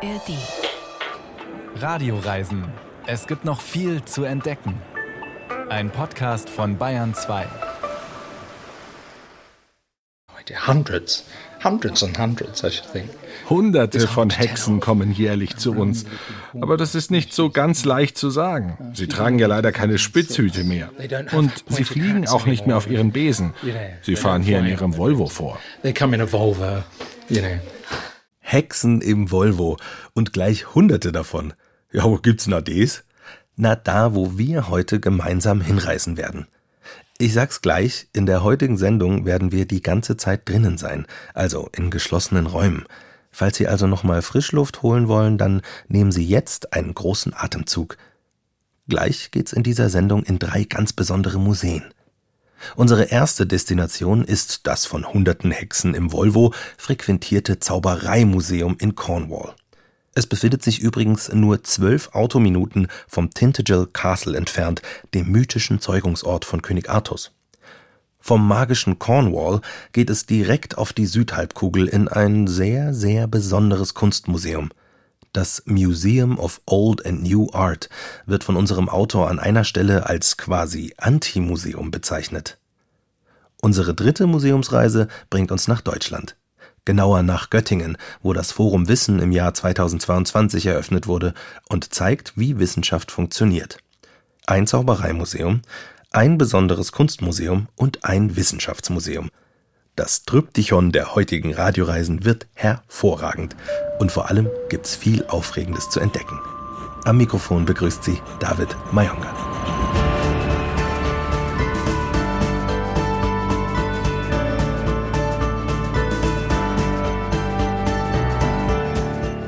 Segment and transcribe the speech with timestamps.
[0.00, 0.38] ARD.
[1.82, 2.66] Radioreisen.
[3.06, 4.74] Es gibt noch viel zu entdecken.
[5.70, 7.46] Ein Podcast von Bayern 2.
[10.66, 11.24] Hundreds,
[11.64, 13.10] hundreds and hundreds, I should think.
[13.50, 16.06] Hunderte von Hexen kommen jährlich zu uns.
[16.60, 18.92] Aber das ist nicht so ganz leicht zu sagen.
[18.94, 20.90] Sie tragen ja leider keine Spitzhüte mehr.
[21.32, 23.52] Und sie fliegen auch nicht mehr auf ihren Besen.
[24.02, 25.58] Sie fahren hier in ihrem Volvo vor.
[25.82, 26.84] They come in a Volvo,
[27.28, 27.58] you know.
[28.50, 29.76] Hexen im Volvo
[30.14, 31.52] und gleich hunderte davon.
[31.92, 33.04] Ja, wo gibt's na des?
[33.56, 36.46] Na da, wo wir heute gemeinsam hinreisen werden.
[37.18, 41.68] Ich sag's gleich, in der heutigen Sendung werden wir die ganze Zeit drinnen sein, also
[41.76, 42.86] in geschlossenen Räumen.
[43.30, 47.98] Falls Sie also nochmal Frischluft holen wollen, dann nehmen Sie jetzt einen großen Atemzug.
[48.88, 51.84] Gleich geht's in dieser Sendung in drei ganz besondere Museen.
[52.76, 59.54] Unsere erste Destination ist das von hunderten Hexen im Volvo frequentierte Zaubereimuseum in Cornwall.
[60.14, 64.82] Es befindet sich übrigens nur zwölf Autominuten vom Tintagel Castle entfernt,
[65.14, 67.32] dem mythischen Zeugungsort von König Artus.
[68.18, 69.60] Vom magischen Cornwall
[69.92, 74.70] geht es direkt auf die Südhalbkugel in ein sehr, sehr besonderes Kunstmuseum.
[75.32, 77.90] Das Museum of Old and New Art
[78.24, 82.58] wird von unserem Autor an einer Stelle als quasi Anti-Museum bezeichnet.
[83.60, 86.36] Unsere dritte Museumsreise bringt uns nach Deutschland.
[86.86, 91.34] Genauer nach Göttingen, wo das Forum Wissen im Jahr 2022 eröffnet wurde
[91.68, 93.78] und zeigt, wie Wissenschaft funktioniert.
[94.46, 95.60] Ein Zaubereimuseum,
[96.10, 99.30] ein besonderes Kunstmuseum und ein Wissenschaftsmuseum.
[99.98, 103.56] Das Tryptychon der heutigen Radioreisen wird hervorragend
[103.98, 106.38] und vor allem gibt's viel Aufregendes zu entdecken.
[107.04, 109.34] Am Mikrofon begrüßt Sie David Mayonga.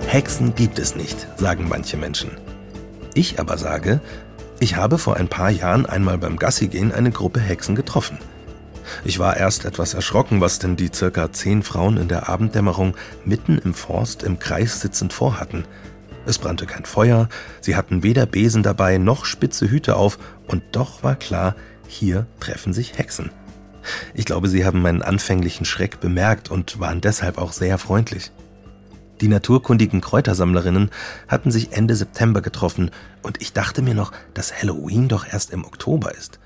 [0.09, 2.33] Hexen gibt es nicht, sagen manche Menschen.
[3.15, 4.01] Ich aber sage,
[4.59, 8.19] ich habe vor ein paar Jahren einmal beim Gassigehen eine Gruppe Hexen getroffen.
[9.05, 13.59] Ich war erst etwas erschrocken, was denn die circa zehn Frauen in der Abenddämmerung mitten
[13.59, 15.65] im Forst im Kreis sitzend vorhatten.
[16.27, 17.29] Es brannte kein Feuer,
[17.61, 21.57] sie hatten weder Besen dabei noch spitze Hüte auf, und doch war klar,
[21.89, 23.31] hier treffen sich Hexen.
[24.15, 28.31] Ich glaube, sie haben meinen anfänglichen Schreck bemerkt und waren deshalb auch sehr freundlich.
[29.21, 30.91] Die naturkundigen Kräutersammlerinnen
[31.29, 32.91] hatten sich Ende September getroffen
[33.23, 36.41] und ich dachte mir noch, dass Halloween doch erst im Oktober ist.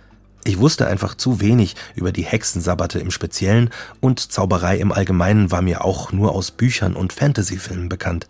[0.47, 5.63] Ich wusste einfach zu wenig über die Hexensabbate im Speziellen und Zauberei im Allgemeinen war
[5.63, 8.27] mir auch nur aus Büchern und Fantasyfilmen bekannt.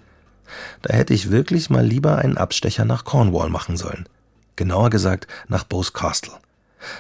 [0.83, 4.09] Da hätte ich wirklich mal lieber einen Abstecher nach Cornwall machen sollen.
[4.55, 6.35] Genauer gesagt nach Bose Castle.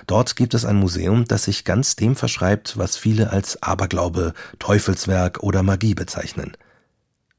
[0.08, 5.44] Dort gibt es ein Museum, das sich ganz dem verschreibt, was viele als Aberglaube, Teufelswerk
[5.44, 6.56] oder Magie bezeichnen.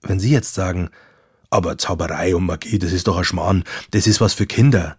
[0.02, 0.92] Wenn Sie jetzt sagen,
[1.50, 4.96] aber Zauberei und Magie, das ist doch ein Schmarrn, das ist was für Kinder,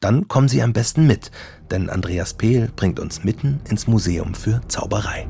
[0.00, 1.30] dann kommen Sie am besten mit,
[1.70, 5.26] denn Andreas Pehl bringt uns mitten ins Museum für Zauberei.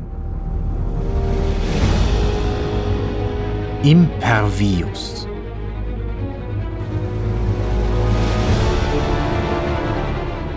[3.82, 5.26] Impervius.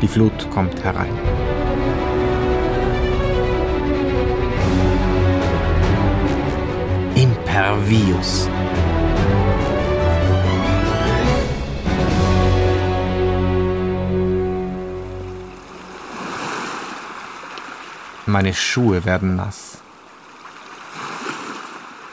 [0.02, 1.14] Die Flut kommt herein.
[7.16, 8.50] Impervius.
[18.28, 19.80] Meine Schuhe werden nass.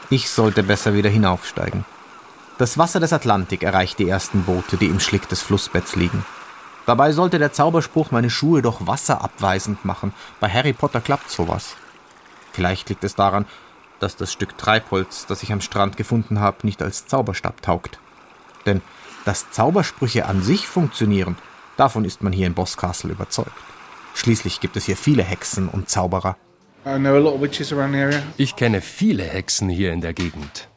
[0.08, 1.84] Ich sollte besser wieder hinaufsteigen.
[2.56, 6.24] Das Wasser des Atlantik erreicht die ersten Boote, die im Schlick des Flussbetts liegen.
[6.86, 10.14] Dabei sollte der Zauberspruch meine Schuhe doch wasserabweisend machen.
[10.40, 11.76] Bei Harry Potter klappt sowas.
[12.52, 13.44] Vielleicht liegt es daran,
[14.00, 17.98] dass das Stück Treibholz, das ich am Strand gefunden habe, nicht als Zauberstab taugt.
[18.64, 18.80] Denn
[19.26, 21.36] dass Zaubersprüche an sich funktionieren,
[21.76, 23.52] davon ist man hier in Boscastle überzeugt.
[24.18, 26.36] Schließlich gibt es hier viele Hexen und Zauberer.
[28.36, 30.68] Ich kenne viele Hexen hier in der Gegend.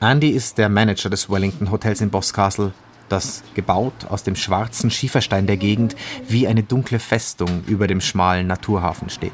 [0.00, 2.72] Andy ist der Manager des Wellington Hotels in Boscastle,
[3.08, 5.96] das gebaut aus dem schwarzen Schieferstein der Gegend
[6.28, 9.32] wie eine dunkle Festung über dem schmalen Naturhafen steht.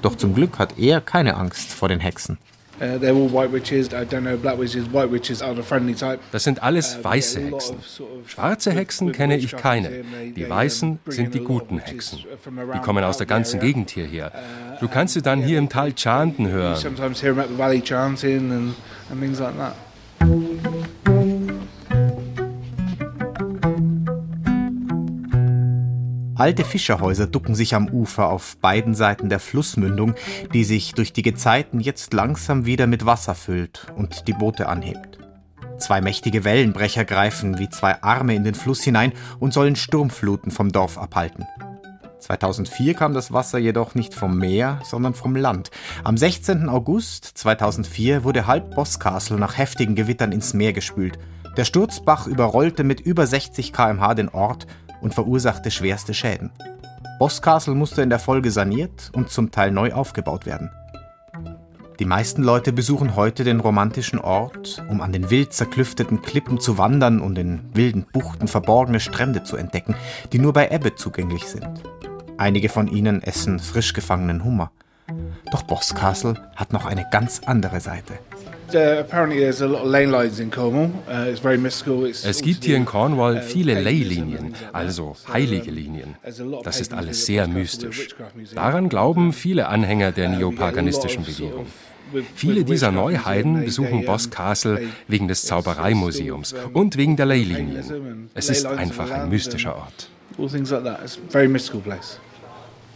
[0.00, 2.38] Doch zum Glück hat er keine Angst vor den Hexen.
[6.32, 7.76] Das sind alles weiße Hexen.
[8.26, 10.04] Schwarze Hexen kenne ich keine.
[10.36, 12.20] Die weißen sind die guten Hexen.
[12.74, 14.32] Die kommen aus der ganzen Gegend hierher.
[14.80, 16.76] Du kannst sie dann hier im Tal chanten hören.
[26.38, 30.14] Alte Fischerhäuser ducken sich am Ufer auf beiden Seiten der Flussmündung,
[30.54, 35.18] die sich durch die Gezeiten jetzt langsam wieder mit Wasser füllt und die Boote anhebt.
[35.78, 40.70] Zwei mächtige Wellenbrecher greifen wie zwei Arme in den Fluss hinein und sollen Sturmfluten vom
[40.70, 41.44] Dorf abhalten.
[42.20, 45.72] 2004 kam das Wasser jedoch nicht vom Meer, sondern vom Land.
[46.04, 46.68] Am 16.
[46.68, 51.18] August 2004 wurde halb Boscastle nach heftigen Gewittern ins Meer gespült.
[51.56, 54.68] Der Sturzbach überrollte mit über 60 km/h den Ort
[55.00, 56.50] und verursachte schwerste Schäden.
[57.18, 60.70] Boscastle musste in der Folge saniert und zum Teil neu aufgebaut werden.
[61.98, 66.78] Die meisten Leute besuchen heute den romantischen Ort, um an den wild zerklüfteten Klippen zu
[66.78, 69.96] wandern und in wilden Buchten verborgene Strände zu entdecken,
[70.32, 71.82] die nur bei Ebbe zugänglich sind.
[72.36, 74.70] Einige von ihnen essen frisch gefangenen Hummer.
[75.50, 78.14] Doch Boscastle hat noch eine ganz andere Seite.
[78.68, 79.04] Uh,
[82.24, 86.16] es gibt hier in Cornwall uh, viele Leylinien, also heilige Linien.
[86.64, 88.08] Das ist alles sehr mystisch.
[88.54, 91.66] Daran glauben viele Anhänger der neopaganistischen Bewegung.
[92.34, 98.28] Viele dieser Neuheiden besuchen Boscastle wegen des Zaubereimuseums und wegen der Leylinien.
[98.34, 100.10] Es ist einfach ein mystischer Ort.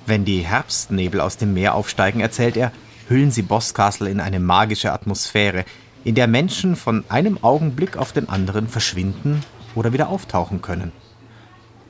[0.07, 2.73] Wenn die Herbstnebel aus dem Meer aufsteigen, erzählt er,
[3.13, 5.65] hüllen sie Boscastle in eine magische Atmosphäre,
[6.05, 9.45] in der Menschen von einem Augenblick auf den anderen verschwinden
[9.75, 10.93] oder wieder auftauchen können.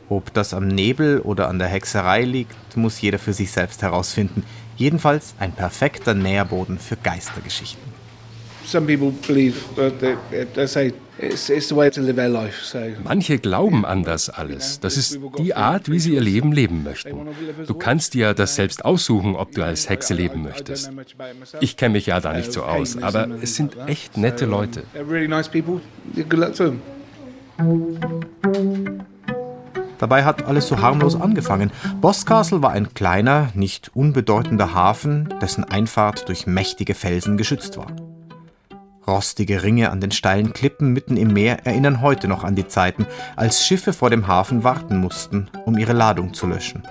[0.08, 4.44] Ob das am Nebel oder an der Hexerei liegt, muss jeder für sich selbst herausfinden.
[4.76, 7.92] Jedenfalls ein perfekter Nährboden für Geistergeschichten.
[8.66, 9.90] Some people believe, uh,
[10.54, 10.92] they say
[13.04, 14.80] Manche glauben an das alles.
[14.80, 17.28] Das ist die Art, wie sie ihr Leben leben möchten.
[17.66, 20.90] Du kannst dir das selbst aussuchen, ob du als Hexe leben möchtest.
[21.60, 24.82] Ich kenne mich ja da nicht so aus, aber es sind echt nette Leute.
[29.98, 31.70] Dabei hat alles so harmlos angefangen.
[32.00, 37.94] Boscastle war ein kleiner, nicht unbedeutender Hafen, dessen Einfahrt durch mächtige Felsen geschützt war.
[39.06, 43.06] Rostige Ringe an den steilen Klippen mitten im Meer erinnern heute noch an die Zeiten,
[43.37, 46.84] als Schiffe vor dem Hafen warten mussten, um ihre Ladung zu löschen.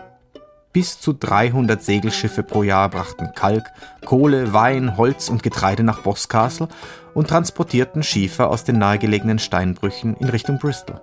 [0.74, 3.66] Bis zu 300 Segelschiffe pro Jahr brachten Kalk,
[4.06, 6.70] Kohle, Wein, Holz und Getreide nach Boscastle
[7.14, 11.00] und transportierten Schiefer aus den nahegelegenen Steinbrüchen in Richtung Bristol.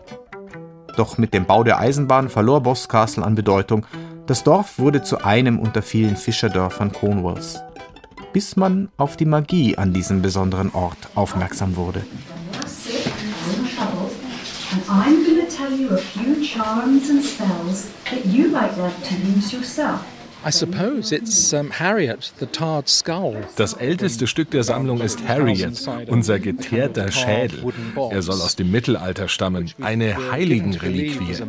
[0.96, 3.86] Doch mit dem Bau der Eisenbahn verlor Boscastle an Bedeutung.
[4.26, 7.62] Das Dorf wurde zu einem unter vielen Fischerdörfern Cornwalls
[8.38, 12.04] bis man auf die Magie an diesem besonderen Ort aufmerksam wurde.
[23.56, 27.72] Das älteste Stück der Sammlung ist Harriet, unser geteerter Schädel.
[28.10, 31.42] Er soll aus dem Mittelalter stammen, eine Heiligenreliquie.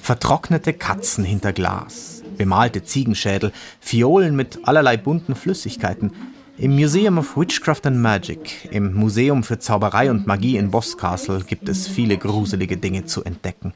[0.00, 6.12] Vertrocknete Katzen hinter Glas bemalte Ziegenschädel, Fiolen mit allerlei bunten Flüssigkeiten.
[6.58, 11.68] Im Museum of Witchcraft and Magic, im Museum für Zauberei und Magie in Boscastle, gibt
[11.68, 13.74] es viele gruselige Dinge zu entdecken.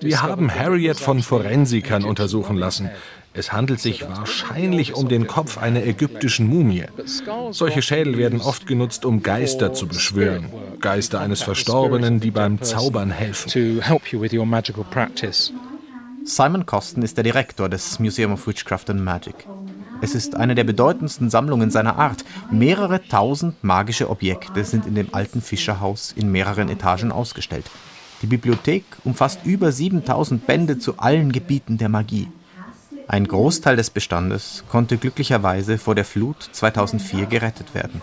[0.00, 2.90] Wir haben Harriet von Forensikern untersuchen lassen.
[3.32, 6.84] Es handelt sich wahrscheinlich um den Kopf einer ägyptischen Mumie.
[7.52, 10.50] Solche Schädel werden oft genutzt, um Geister zu beschwören.
[10.82, 13.48] Geister eines Verstorbenen, die beim Zaubern helfen.
[16.24, 19.34] Simon Coston ist der Direktor des Museum of Witchcraft and Magic.
[20.02, 22.24] Es ist eine der bedeutendsten Sammlungen seiner Art.
[22.50, 27.70] Mehrere tausend magische Objekte sind in dem alten Fischerhaus in mehreren Etagen ausgestellt.
[28.20, 32.28] Die Bibliothek umfasst über 7000 Bände zu allen Gebieten der Magie.
[33.08, 38.02] Ein Großteil des Bestandes konnte glücklicherweise vor der Flut 2004 gerettet werden.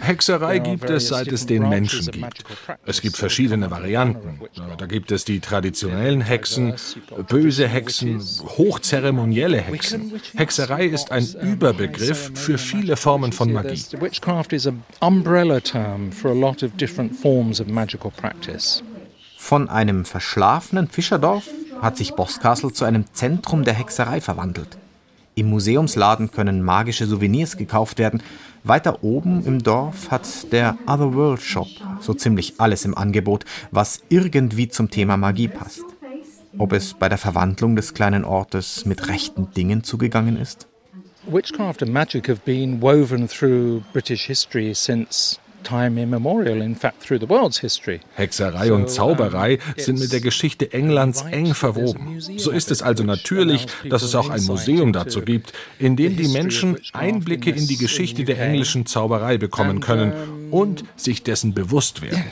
[0.00, 2.44] Hexerei gibt es, seit es den Menschen gibt.
[2.86, 4.40] Es gibt verschiedene Varianten.
[4.78, 6.74] Da gibt es die traditionellen Hexen,
[7.28, 8.20] böse Hexen,
[8.58, 10.20] hochzeremonielle Hexen.
[10.34, 13.82] Hexerei ist ein Überbegriff für viele Formen von Magie.
[14.00, 18.82] Witchcraft is an umbrella term for a lot of different forms of magical practice.
[19.44, 21.44] Von einem verschlafenen Fischerdorf
[21.82, 24.78] hat sich Boscastle zu einem Zentrum der Hexerei verwandelt.
[25.34, 28.22] Im Museumsladen können magische Souvenirs gekauft werden.
[28.62, 31.66] Weiter oben im Dorf hat der Otherworld Shop
[32.00, 35.84] so ziemlich alles im Angebot, was irgendwie zum Thema Magie passt.
[36.56, 40.68] Ob es bei der Verwandlung des kleinen Ortes mit rechten Dingen zugegangen ist?
[41.26, 45.38] Witchcraft and magic have been woven through British history since
[48.14, 52.20] Hexerei und Zauberei sind mit der Geschichte Englands eng verwoben.
[52.20, 56.28] So ist es also natürlich, dass es auch ein Museum dazu gibt, in dem die
[56.28, 62.24] Menschen Einblicke in die Geschichte der englischen Zauberei bekommen können und sich dessen bewusst werden.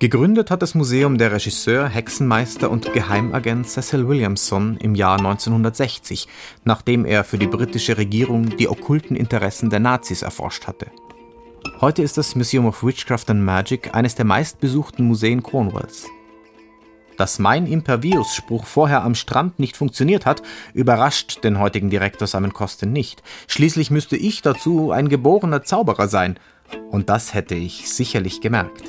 [0.00, 6.26] Gegründet hat das Museum der Regisseur, Hexenmeister und Geheimagent Cecil Williamson im Jahr 1960,
[6.64, 10.88] nachdem er für die britische Regierung die okkulten Interessen der Nazis erforscht hatte.
[11.80, 16.06] Heute ist das Museum of Witchcraft and Magic eines der meistbesuchten Museen Cornwalls.
[17.16, 20.42] Dass mein Impervius-Spruch vorher am Strand nicht funktioniert hat,
[20.74, 23.22] überrascht den heutigen Direktor Simon Costin nicht.
[23.46, 26.40] Schließlich müsste ich dazu ein geborener Zauberer sein.
[26.90, 28.82] Und das hätte ich sicherlich gemerkt.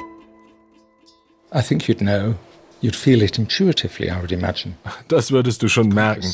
[1.53, 2.35] I think you'd know.
[2.81, 4.75] You'd feel it intuitively, I would imagine.
[5.07, 6.31] Das würdest du schon merken.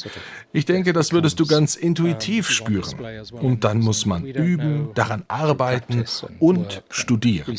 [0.52, 3.24] Ich denke, das würdest du ganz intuitiv spüren.
[3.32, 6.04] Und dann muss man üben, daran arbeiten
[6.40, 7.56] und studieren.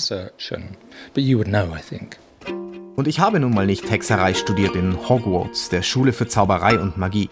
[2.97, 6.99] Und ich habe nun mal nicht Hexerei studiert in Hogwarts, der Schule für Zauberei und
[6.99, 7.31] Magie.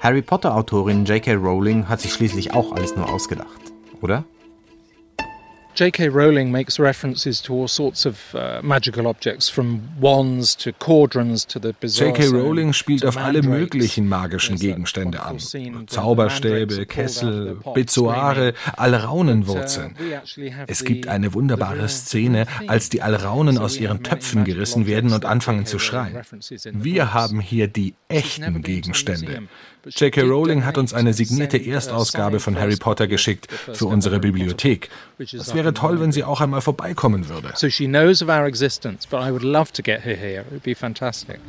[0.00, 1.34] Harry Potter-Autorin J.K.
[1.34, 4.24] Rowling hat sich schließlich auch alles nur ausgedacht, oder?
[5.74, 6.08] J.K.
[6.08, 11.58] Rowling makes references to all sorts of uh, magical objects, from wands to cauldrons to
[11.58, 12.08] the bizarre.
[12.08, 12.28] J.K.
[12.28, 15.38] Rowling spielt auf alle möglichen magischen Gegenstände an:
[15.86, 19.96] Zauberstäbe, Kessel, Bezoare, Alraunenwurzeln.
[20.66, 25.64] Es gibt eine wunderbare Szene, als die Alraunen aus ihren Töpfen gerissen werden und anfangen
[25.64, 26.20] zu schreien.
[26.72, 29.48] Wir haben hier die echten Gegenstände.
[29.84, 30.22] J.K.
[30.22, 34.88] Rowling hat uns eine signierte Erstausgabe von Harry Potter geschickt für unsere Bibliothek.
[35.18, 37.50] Es wäre toll, wenn sie auch einmal vorbeikommen würde.
[37.56, 40.42] So she knows of our existence, but I would love to get her here.
[40.42, 41.40] It would be fantastic.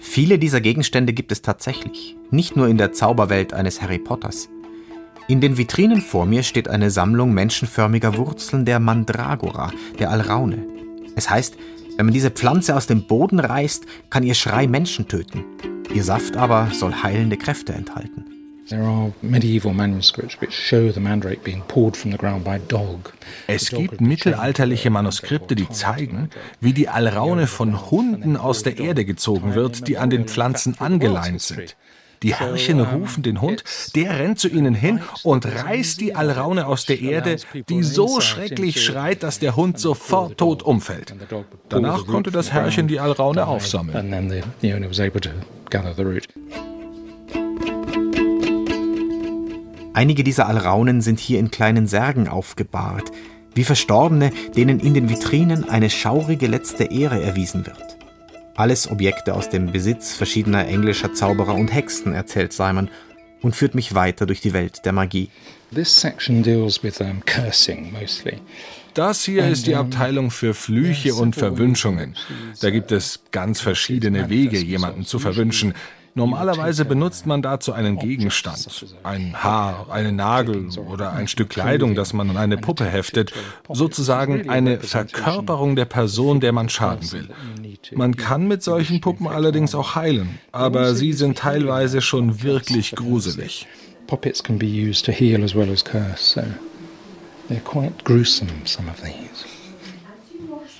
[0.00, 4.48] Viele dieser Gegenstände gibt es tatsächlich, nicht nur in der Zauberwelt eines Harry Potters.
[5.28, 10.66] In den Vitrinen vor mir steht eine Sammlung menschenförmiger Wurzeln der Mandragora, der Alraune.
[11.14, 11.56] Es heißt,
[11.96, 15.44] wenn man diese Pflanze aus dem Boden reißt, kann ihr Schrei Menschen töten.
[15.94, 18.24] Ihr Saft aber soll heilende Kräfte enthalten.
[23.46, 29.54] Es gibt mittelalterliche Manuskripte, die zeigen, wie die Alraune von Hunden aus der Erde gezogen
[29.54, 31.76] wird, die an den Pflanzen angeleint sind.
[32.26, 33.62] Die Herrchen rufen den Hund,
[33.94, 37.36] der rennt zu ihnen hin und reißt die Alraune aus der Erde,
[37.68, 41.14] die so schrecklich schreit, dass der Hund sofort tot umfällt.
[41.68, 44.12] Danach konnte das Herrchen die Alraune aufsammeln.
[49.94, 53.12] Einige dieser Alraunen sind hier in kleinen Särgen aufgebahrt,
[53.54, 57.95] wie Verstorbene, denen in den Vitrinen eine schaurige letzte Ehre erwiesen wird.
[58.56, 62.88] Alles Objekte aus dem Besitz verschiedener englischer Zauberer und Hexen, erzählt Simon
[63.42, 65.28] und führt mich weiter durch die Welt der Magie.
[68.94, 72.16] Das hier ist die Abteilung für Flüche und Verwünschungen.
[72.60, 75.74] Da gibt es ganz verschiedene Wege, jemanden zu verwünschen.
[76.16, 82.14] Normalerweise benutzt man dazu einen Gegenstand, ein Haar, einen Nagel oder ein Stück Kleidung, das
[82.14, 83.34] man an eine Puppe heftet,
[83.68, 87.28] sozusagen eine Verkörperung der Person, der man schaden will.
[87.94, 93.66] Man kann mit solchen Puppen allerdings auch heilen, aber sie sind teilweise schon wirklich gruselig.
[94.06, 96.40] Puppets can be used to heal as well as curse, so
[97.50, 99.44] they're quite gruesome, some of these.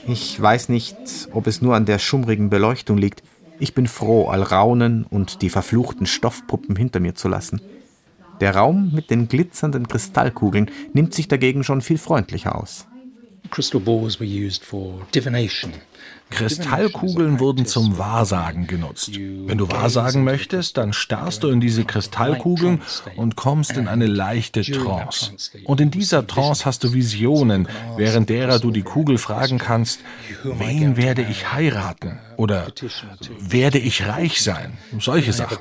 [0.09, 0.97] Ich weiß nicht,
[1.33, 3.23] ob es nur an der schummrigen Beleuchtung liegt.
[3.59, 7.61] Ich bin froh, Alraunen und die verfluchten Stoffpuppen hinter mir zu lassen.
[8.41, 12.87] Der Raum mit den glitzernden Kristallkugeln nimmt sich dagegen schon viel freundlicher aus.
[13.51, 15.73] Crystal balls were used for divination,
[16.31, 19.13] Kristallkugeln wurden zum Wahrsagen genutzt.
[19.15, 22.83] Wenn du Wahrsagen möchtest, dann starrst du in diese Kristallkugeln
[23.17, 25.33] und kommst in eine leichte Trance.
[25.65, 30.01] Und in dieser Trance hast du Visionen, während derer du die Kugel fragen kannst,
[30.43, 32.19] wen werde ich heiraten?
[32.37, 32.67] Oder
[33.39, 34.77] werde ich reich sein?
[34.99, 35.59] Solche Sachen.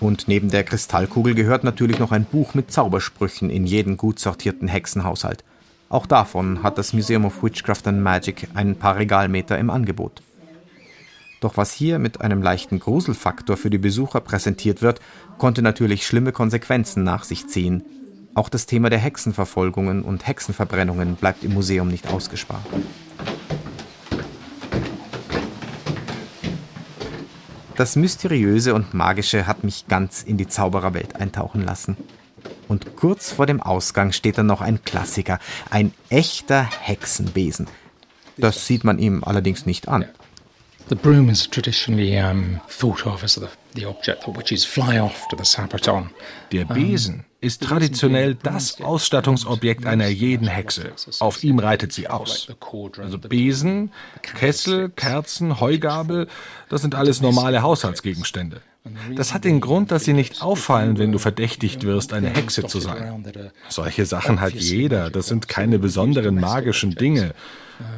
[0.00, 4.68] Und neben der Kristallkugel gehört natürlich noch ein Buch mit Zaubersprüchen in jeden gut sortierten
[4.68, 5.44] Hexenhaushalt.
[5.92, 10.22] Auch davon hat das Museum of Witchcraft and Magic ein paar Regalmeter im Angebot.
[11.40, 15.00] Doch was hier mit einem leichten Gruselfaktor für die Besucher präsentiert wird,
[15.36, 17.84] konnte natürlich schlimme Konsequenzen nach sich ziehen.
[18.32, 22.64] Auch das Thema der Hexenverfolgungen und Hexenverbrennungen bleibt im Museum nicht ausgespart.
[27.76, 31.98] Das Mysteriöse und Magische hat mich ganz in die Zaubererwelt eintauchen lassen.
[32.72, 35.38] Und kurz vor dem Ausgang steht dann noch ein Klassiker,
[35.68, 37.66] ein echter Hexenbesen.
[38.38, 40.06] Das sieht man ihm allerdings nicht an.
[40.88, 45.28] The broom is traditionally um, thought of as the, the object that witches fly off
[45.28, 46.12] to the Sabaton.
[46.50, 50.92] Der Besen ist traditionell das Ausstattungsobjekt einer jeden Hexe.
[51.18, 52.48] Auf ihm reitet sie aus.
[52.98, 56.26] Also Besen, Kessel, Kerzen, Heugabel,
[56.70, 58.62] das sind alles normale Haushaltsgegenstände.
[59.14, 62.80] Das hat den Grund, dass sie nicht auffallen, wenn du verdächtigt wirst, eine Hexe zu
[62.80, 63.24] sein.
[63.68, 67.34] Solche Sachen hat jeder, das sind keine besonderen magischen Dinge.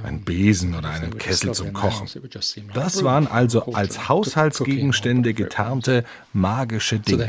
[0.03, 2.09] Ein Besen oder einen Kessel zum Kochen.
[2.75, 7.29] Das waren also als Haushaltsgegenstände getarnte magische Dinge.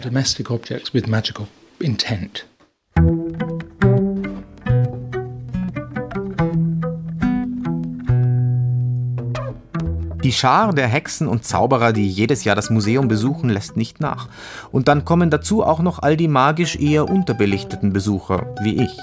[10.25, 14.27] Die Schar der Hexen und Zauberer, die jedes Jahr das Museum besuchen, lässt nicht nach.
[14.71, 18.97] Und dann kommen dazu auch noch all die magisch eher unterbelichteten Besucher, wie ich.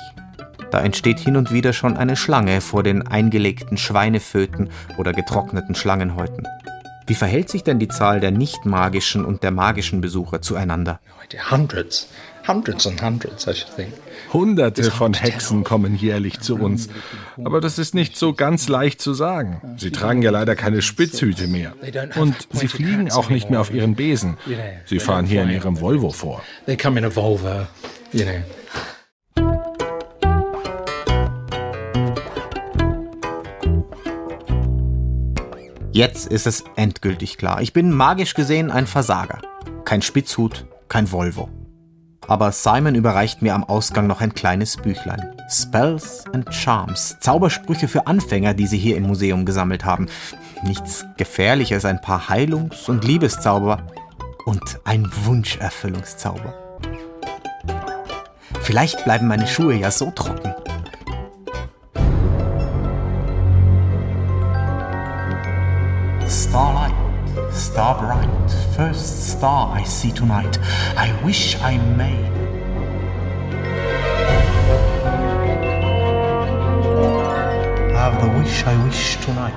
[0.73, 6.49] Da entsteht hin und wieder schon eine Schlange vor den eingelegten Schweineföten oder getrockneten Schlangenhäuten.
[7.07, 10.99] Wie verhält sich denn die Zahl der nicht magischen und der magischen Besucher zueinander?
[11.53, 12.09] Hundreds.
[12.49, 13.93] Hundreds and hundreds, I should think.
[14.33, 16.89] Hunderte von Hexen kommen jährlich zu uns.
[17.45, 19.77] Aber das ist nicht so ganz leicht zu sagen.
[19.77, 21.75] Sie tragen ja leider keine Spitzhüte mehr.
[22.17, 24.37] Und sie fliegen auch nicht mehr auf ihren Besen.
[24.87, 26.43] Sie fahren hier in ihrem Volvo vor.
[35.95, 37.61] Jetzt ist es endgültig klar.
[37.61, 39.43] Ich bin magisch gesehen ein Versager.
[39.85, 41.51] Kein Spitzhut, kein Volvo
[42.29, 45.35] aber Simon überreicht mir am Ausgang noch ein kleines Büchlein.
[45.49, 50.07] Spells and Charms, Zaubersprüche für Anfänger, die sie hier im Museum gesammelt haben.
[50.63, 53.87] Nichts Gefährliches, ein paar Heilungs- und Liebeszauber
[54.47, 56.55] und ein Wunscherfüllungszauber.
[58.63, 60.55] Vielleicht bleiben meine Schuhe ja so trocken.
[66.29, 66.95] Starlight,
[67.55, 70.59] star bright, first star I see tonight.
[70.97, 72.17] I wish I may.
[77.95, 79.55] Have the wish I wish tonight.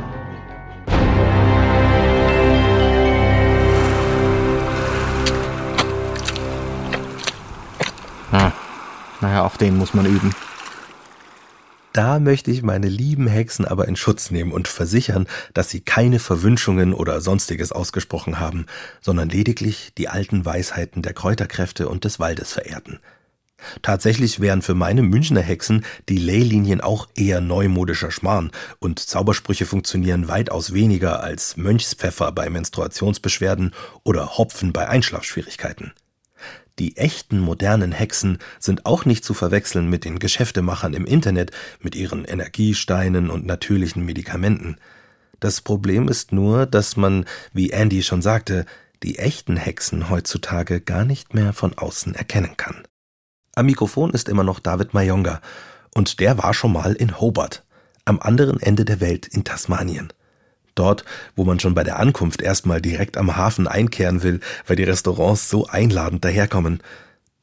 [9.22, 10.36] Naja, auch den muss man üben.
[11.96, 16.20] Da möchte ich meine lieben Hexen aber in Schutz nehmen und versichern, dass sie keine
[16.20, 18.66] Verwünschungen oder sonstiges ausgesprochen haben,
[19.00, 23.00] sondern lediglich die alten Weisheiten der Kräuterkräfte und des Waldes verehrten.
[23.82, 30.28] Tatsächlich wären für meine Münchner Hexen die Leylinien auch eher neumodischer Schmarrn und Zaubersprüche funktionieren
[30.28, 35.94] weitaus weniger als Mönchspfeffer bei Menstruationsbeschwerden oder Hopfen bei Einschlafschwierigkeiten.
[36.78, 41.96] Die echten modernen Hexen sind auch nicht zu verwechseln mit den Geschäftemachern im Internet mit
[41.96, 44.76] ihren Energiesteinen und natürlichen Medikamenten.
[45.40, 48.66] Das Problem ist nur, dass man, wie Andy schon sagte,
[49.04, 52.84] die echten Hexen heutzutage gar nicht mehr von außen erkennen kann.
[53.56, 55.40] Am Mikrofon ist immer noch David Mayonga
[55.94, 57.64] und der war schon mal in Hobart,
[58.04, 60.12] am anderen Ende der Welt in Tasmanien.
[60.76, 64.84] Dort, wo man schon bei der Ankunft erstmal direkt am Hafen einkehren will, weil die
[64.84, 66.84] Restaurants so einladend daherkommen.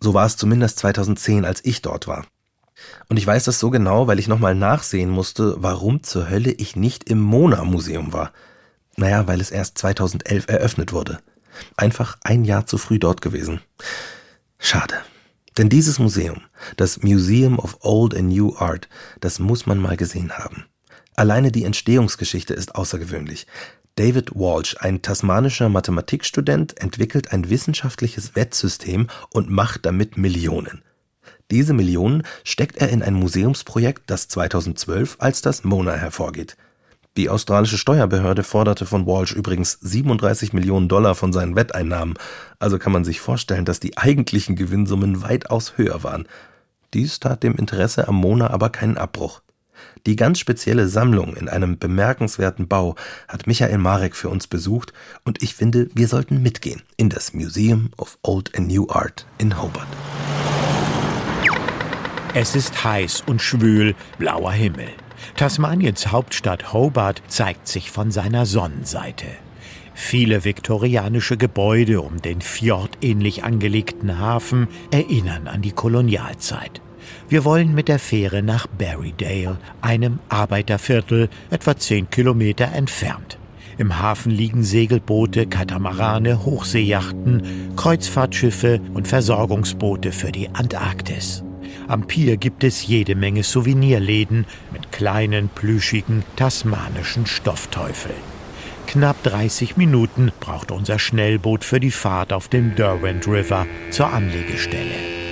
[0.00, 2.26] So war es zumindest 2010, als ich dort war.
[3.08, 6.76] Und ich weiß das so genau, weil ich nochmal nachsehen musste, warum zur Hölle ich
[6.76, 8.32] nicht im Mona-Museum war.
[8.96, 11.18] Naja, weil es erst 2011 eröffnet wurde.
[11.76, 13.60] Einfach ein Jahr zu früh dort gewesen.
[14.58, 14.94] Schade.
[15.58, 16.42] Denn dieses Museum,
[16.76, 18.88] das Museum of Old and New Art,
[19.20, 20.64] das muss man mal gesehen haben.
[21.14, 23.46] Alleine die Entstehungsgeschichte ist außergewöhnlich.
[23.96, 30.82] David Walsh, ein tasmanischer Mathematikstudent, entwickelt ein wissenschaftliches Wettsystem und macht damit Millionen.
[31.50, 36.56] Diese Millionen steckt er in ein Museumsprojekt, das 2012 als das Mona hervorgeht.
[37.18, 42.14] Die australische Steuerbehörde forderte von Walsh übrigens 37 Millionen Dollar von seinen Wetteinnahmen,
[42.58, 46.26] also kann man sich vorstellen, dass die eigentlichen Gewinnsummen weitaus höher waren.
[46.94, 49.42] Dies tat dem Interesse am Mona aber keinen Abbruch.
[50.06, 52.96] Die ganz spezielle Sammlung in einem bemerkenswerten Bau
[53.28, 54.92] hat Michael Marek für uns besucht
[55.24, 59.60] und ich finde, wir sollten mitgehen in das Museum of Old and New Art in
[59.60, 59.88] Hobart.
[62.34, 64.88] Es ist heiß und schwül, blauer Himmel.
[65.36, 69.26] Tasmaniens Hauptstadt Hobart zeigt sich von seiner Sonnenseite.
[69.94, 76.80] Viele viktorianische Gebäude um den fjordähnlich angelegten Hafen erinnern an die Kolonialzeit.
[77.32, 83.38] Wir wollen mit der Fähre nach Berrydale, einem Arbeiterviertel, etwa zehn Kilometer entfernt.
[83.78, 91.42] Im Hafen liegen Segelboote, Katamarane, Hochseejachten, Kreuzfahrtschiffe und Versorgungsboote für die Antarktis.
[91.88, 98.22] Am Pier gibt es jede Menge Souvenirläden mit kleinen, plüschigen, tasmanischen Stoffteufeln.
[98.86, 105.22] Knapp 30 Minuten braucht unser Schnellboot für die Fahrt auf dem Derwent River zur Anlegestelle.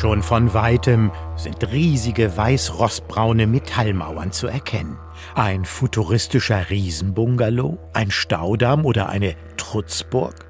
[0.00, 4.96] Schon von weitem sind riesige weiß-rostbraune Metallmauern zu erkennen.
[5.34, 10.46] Ein futuristischer Riesenbungalow, ein Staudamm oder eine Trutzburg?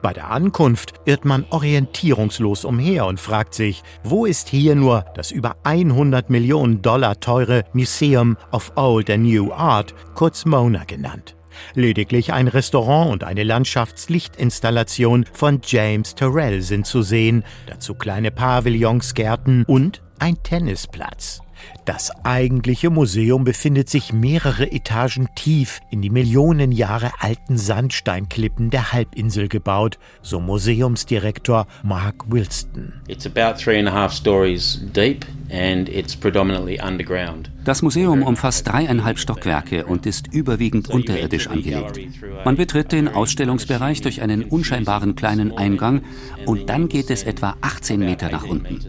[0.00, 5.32] Bei der Ankunft irrt man orientierungslos umher und fragt sich, wo ist hier nur das
[5.32, 11.36] über 100 Millionen Dollar teure Museum of Old and New Art, kurz MONA genannt.
[11.74, 19.14] Lediglich ein Restaurant und eine Landschaftslichtinstallation von James Terrell sind zu sehen, dazu kleine Pavillons,
[19.14, 21.40] Gärten und ein Tennisplatz.
[21.84, 28.92] Das eigentliche Museum befindet sich mehrere Etagen tief in die Millionen Jahre alten Sandsteinklippen der
[28.92, 32.94] Halbinsel gebaut, so Museumsdirektor Mark Wilston.
[33.06, 37.50] It's about three and a half stories deep and it's predominantly underground.
[37.64, 41.98] Das Museum umfasst dreieinhalb Stockwerke und ist überwiegend unterirdisch angelegt.
[42.44, 46.02] Man betritt den Ausstellungsbereich durch einen unscheinbaren kleinen Eingang
[46.44, 48.80] und dann geht es etwa 18 Meter nach unten.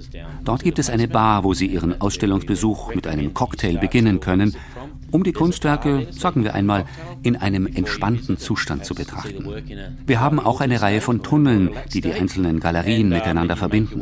[0.43, 4.55] Dort gibt es eine Bar, wo Sie Ihren Ausstellungsbesuch mit einem Cocktail beginnen können,
[5.11, 6.85] um die Kunstwerke, sagen wir einmal,
[7.23, 9.45] in einem entspannten Zustand zu betrachten.
[10.05, 14.01] Wir haben auch eine Reihe von Tunneln, die die einzelnen Galerien miteinander verbinden.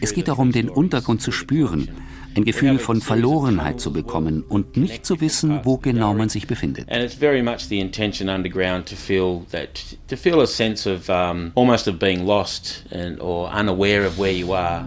[0.00, 1.88] Es geht darum, den Untergrund zu spüren,
[2.36, 6.88] ein Gefühl von Verlorenheit zu bekommen und nicht zu wissen, wo genau man sich befindet.
[6.90, 9.68] And it's very much the intention underground to feel that
[10.08, 14.32] to feel a sense of um, almost of being lost and or unaware of where
[14.32, 14.86] you are.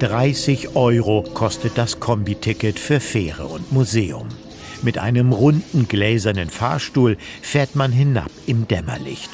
[0.00, 4.28] 30 Euro kostet das Kombiticket für Fähre und Museum.
[4.82, 9.28] Mit einem runden gläsernen Fahrstuhl fährt man hinab im Dämmerlicht.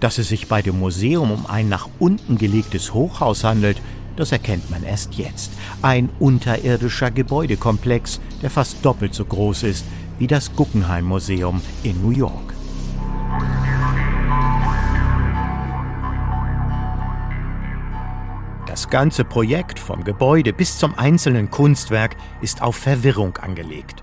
[0.00, 3.80] Dass es sich bei dem Museum um ein nach unten gelegtes Hochhaus handelt,
[4.18, 5.52] das erkennt man erst jetzt.
[5.80, 9.84] Ein unterirdischer Gebäudekomplex, der fast doppelt so groß ist
[10.18, 12.54] wie das Guggenheim Museum in New York.
[18.66, 24.02] Das ganze Projekt vom Gebäude bis zum einzelnen Kunstwerk ist auf Verwirrung angelegt.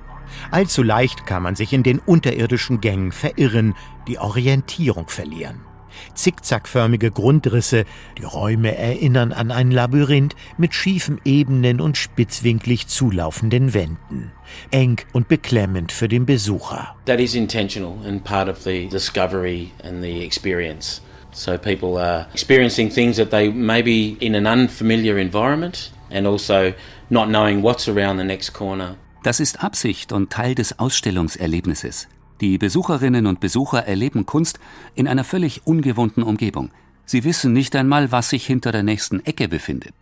[0.51, 3.73] Allzu leicht kann man sich in den unterirdischen Gängen verirren,
[4.08, 5.74] die Orientierung verlieren.
[6.13, 7.86] Zickzackförmige Grundrisse,
[8.17, 14.31] die Räume erinnern an ein Labyrinth mit schiefen Ebenen und spitzwinklig zulaufenden Wänden.
[14.71, 16.95] Eng und beklemmend für den Besucher.
[17.05, 21.01] That is intentional and part of the discovery and the experience.
[21.31, 26.73] So people are experiencing things that they may be in an unfamiliar environment and also
[27.10, 28.95] not knowing what's around the next corner.
[29.23, 32.08] Das ist Absicht und Teil des Ausstellungserlebnisses.
[32.41, 34.60] Die Besucherinnen und Besucher erleben Kunst
[34.93, 36.69] in einer völlig ungewohnten Umgebung.
[37.06, 39.93] Sie wissen nicht einmal, was sich hinter der nächsten Ecke befindet.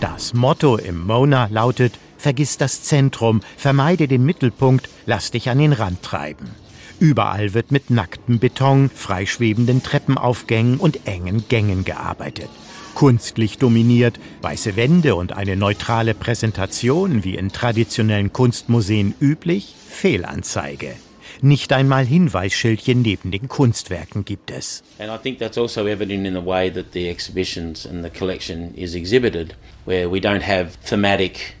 [0.00, 5.72] Das Motto im Mona lautet: Vergiss das Zentrum, vermeide den Mittelpunkt, lass dich an den
[5.72, 6.50] Rand treiben.
[6.98, 12.48] Überall wird mit nacktem Beton, freischwebenden Treppenaufgängen und engen Gängen gearbeitet.
[12.94, 20.94] Kunstlich dominiert, weiße Wände und eine neutrale Präsentation wie in traditionellen Kunstmuseen üblich, Fehlanzeige.
[21.40, 24.82] Nicht einmal Hinweisschildchen neben den Kunstwerken gibt es.
[24.98, 28.74] And I think that's also evident in the way that the exhibitions and the collection
[28.74, 31.56] is exhibited, where we don't have thematic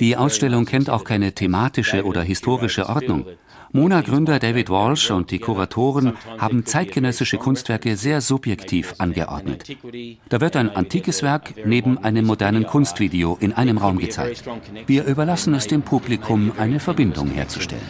[0.00, 3.26] die Ausstellung kennt auch keine thematische oder historische Ordnung.
[3.72, 9.76] Mona-Gründer David Walsh und die Kuratoren haben zeitgenössische Kunstwerke sehr subjektiv angeordnet.
[10.28, 14.42] Da wird ein antikes Werk neben einem modernen Kunstvideo in einem Raum gezeigt.
[14.86, 17.82] Wir überlassen es dem Publikum, eine Verbindung herzustellen.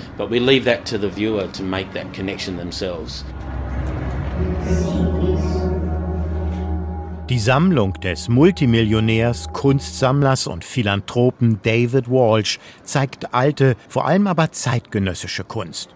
[7.31, 15.45] Die Sammlung des Multimillionärs, Kunstsammlers und Philanthropen David Walsh zeigt alte, vor allem aber zeitgenössische
[15.45, 15.91] Kunst.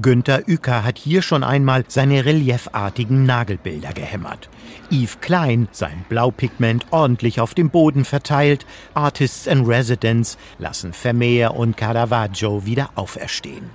[0.00, 4.48] Günther Uecker hat hier schon einmal seine reliefartigen Nagelbilder gehämmert.
[4.92, 8.64] Yves Klein sein Blaupigment ordentlich auf dem Boden verteilt.
[8.94, 13.70] Artists in Residence lassen Vermeer und Caravaggio wieder auferstehen.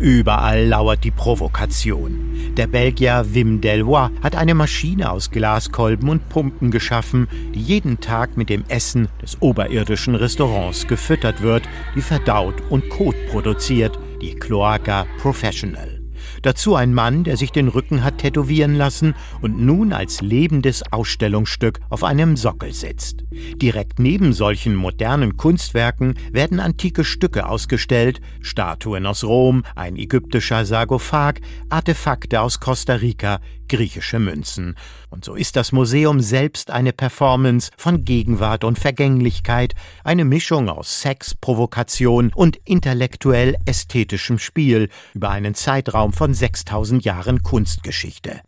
[0.00, 2.54] Überall lauert die Provokation.
[2.56, 8.34] Der Belgier Wim Delois hat eine Maschine aus Glaskolben und Pumpen geschaffen, die jeden Tag
[8.38, 15.04] mit dem Essen des oberirdischen Restaurants gefüttert wird, die verdaut und Kot produziert, die Cloaca
[15.18, 15.99] Professional.
[16.42, 21.80] Dazu ein Mann, der sich den Rücken hat tätowieren lassen und nun als lebendes Ausstellungsstück
[21.90, 23.24] auf einem Sockel sitzt.
[23.56, 31.40] Direkt neben solchen modernen Kunstwerken werden antike Stücke ausgestellt, Statuen aus Rom, ein ägyptischer Sarkophag,
[31.68, 34.74] Artefakte aus Costa Rica, griechische Münzen.
[35.08, 39.74] Und so ist das Museum selbst eine Performance von Gegenwart und Vergänglichkeit,
[40.04, 47.42] eine Mischung aus Sex, Provokation und intellektuell ästhetischem Spiel über einen Zeitraum von 6000 Jahren
[47.42, 48.40] Kunstgeschichte.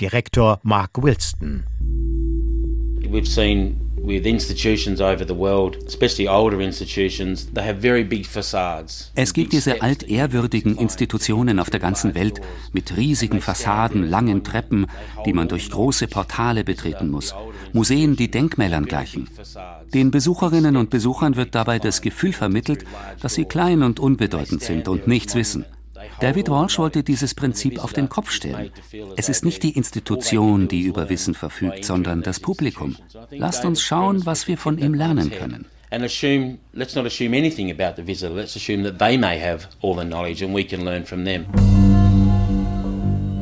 [0.00, 1.64] Direktor Mark Wilston.
[3.08, 9.10] We've seen with institutions over the world, especially older institutions, they have very big facades.
[9.14, 12.40] Es gibt diese altehrwürdigen Institutionen auf der ganzen Welt
[12.72, 14.86] mit riesigen Fassaden, langen Treppen,
[15.24, 17.34] die man durch große Portale betreten muss.
[17.72, 19.28] Museen, die Denkmälern gleichen.
[19.92, 22.84] Den Besucherinnen und Besuchern wird dabei das Gefühl vermittelt,
[23.20, 25.64] dass sie klein und unbedeutend sind und nichts wissen.
[26.20, 28.70] David Walsh wollte dieses Prinzip auf den Kopf stellen.
[29.16, 32.96] Es ist nicht die Institution, die über Wissen verfügt, sondern das Publikum.
[33.30, 35.66] Lasst uns schauen, was wir von ihm lernen können.
[35.90, 38.34] And assume, let's not assume anything about the visitor.
[38.34, 41.46] Let's assume that they may have all the knowledge and we can learn from them.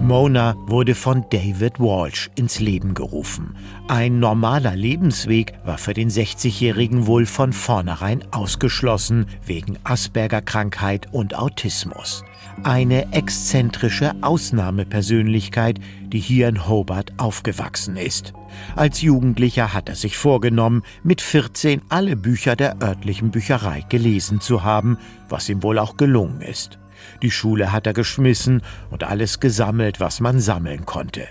[0.04, 3.56] Mona wurde von David Walsh ins Leben gerufen.
[3.88, 12.22] Ein normaler Lebensweg war für den 60-Jährigen wohl von vornherein ausgeschlossen, wegen Asperger-Krankheit und Autismus.
[12.62, 18.32] Eine exzentrische Ausnahmepersönlichkeit, die hier in Hobart aufgewachsen ist.
[18.76, 24.62] Als Jugendlicher hat er sich vorgenommen, mit 14 alle Bücher der örtlichen Bücherei gelesen zu
[24.62, 26.78] haben, was ihm wohl auch gelungen ist.
[27.22, 31.26] Die Schule hat er geschmissen und alles gesammelt, was man sammeln konnte.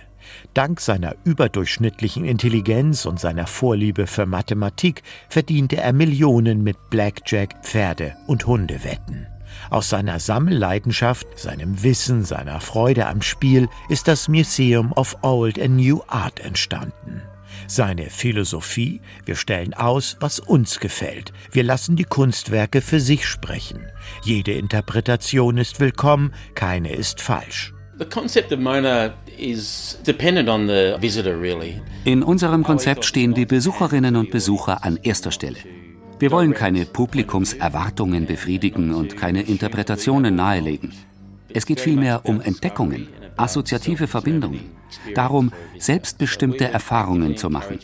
[0.54, 8.16] Dank seiner überdurchschnittlichen Intelligenz und seiner Vorliebe für Mathematik verdiente er Millionen mit Blackjack, Pferde
[8.28, 9.33] und Hundewetten.
[9.69, 15.78] Aus seiner Sammelleidenschaft, seinem Wissen, seiner Freude am Spiel ist das Museum of Old and
[15.78, 17.21] New Art entstanden.
[17.67, 21.32] Seine Philosophie, wir stellen aus, was uns gefällt.
[21.52, 23.86] Wir lassen die Kunstwerke für sich sprechen.
[24.23, 27.73] Jede Interpretation ist willkommen, keine ist falsch.
[32.06, 35.60] In unserem Konzept stehen die Besucherinnen und Besucher an erster Stelle.
[36.24, 40.94] Wir wollen keine Publikumserwartungen befriedigen und keine Interpretationen nahelegen.
[41.50, 44.62] Es geht vielmehr um Entdeckungen, assoziative Verbindungen,
[45.16, 47.80] darum, selbstbestimmte Erfahrungen zu machen.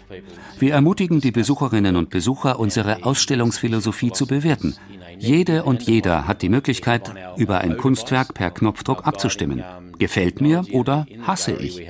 [0.58, 4.74] Wir ermutigen die Besucherinnen und Besucher, unsere Ausstellungsphilosophie zu bewerten.
[5.18, 9.66] Jede und jeder hat die Möglichkeit, über ein Kunstwerk per Knopfdruck abzustimmen.
[9.98, 11.86] Gefällt mir oder hasse ich.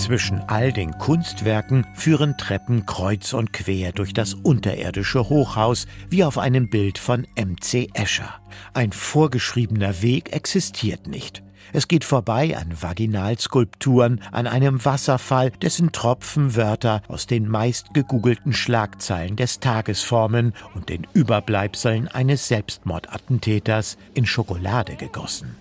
[0.00, 6.38] Zwischen all den Kunstwerken führen Treppen kreuz und quer durch das unterirdische Hochhaus wie auf
[6.38, 7.90] einem Bild von M.C.
[7.92, 8.40] Escher.
[8.72, 11.42] Ein vorgeschriebener Weg existiert nicht.
[11.74, 18.54] Es geht vorbei an Vaginalskulpturen, an einem Wasserfall, dessen Tropfen Wörter aus den meist gegoogelten
[18.54, 25.56] Schlagzeilen des Tages formen und den Überbleibseln eines Selbstmordattentäters in Schokolade gegossen.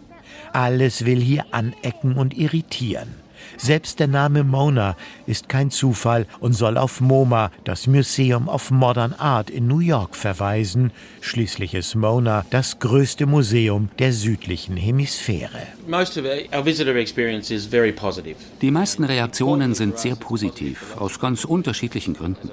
[0.54, 3.13] Alles will hier anecken und irritieren.
[3.58, 9.13] Selbst der Name Mona ist kein Zufall und soll auf MoMA, das Museum of Modern
[9.13, 10.91] Art in New York, verweisen.
[11.21, 15.62] Schließlich ist Mona das größte Museum der südlichen Hemisphäre.
[18.62, 22.49] Die meisten Reaktionen sind sehr positiv, aus ganz unterschiedlichen Gründen.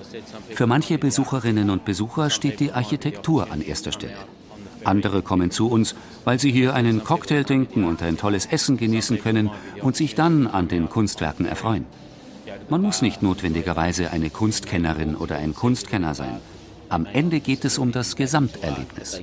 [0.51, 4.17] Für manche Besucherinnen und Besucher steht die Architektur an erster Stelle.
[4.87, 5.95] Andere kommen zu uns,
[6.25, 9.51] weil sie hier einen Cocktail trinken und ein tolles Essen genießen können
[9.83, 11.87] und sich dann an den Kunstwerken erfreuen.
[12.69, 16.41] Man muss nicht notwendigerweise eine Kunstkennerin oder ein Kunstkenner sein.
[16.89, 19.21] Am Ende geht es um das Gesamterlebnis.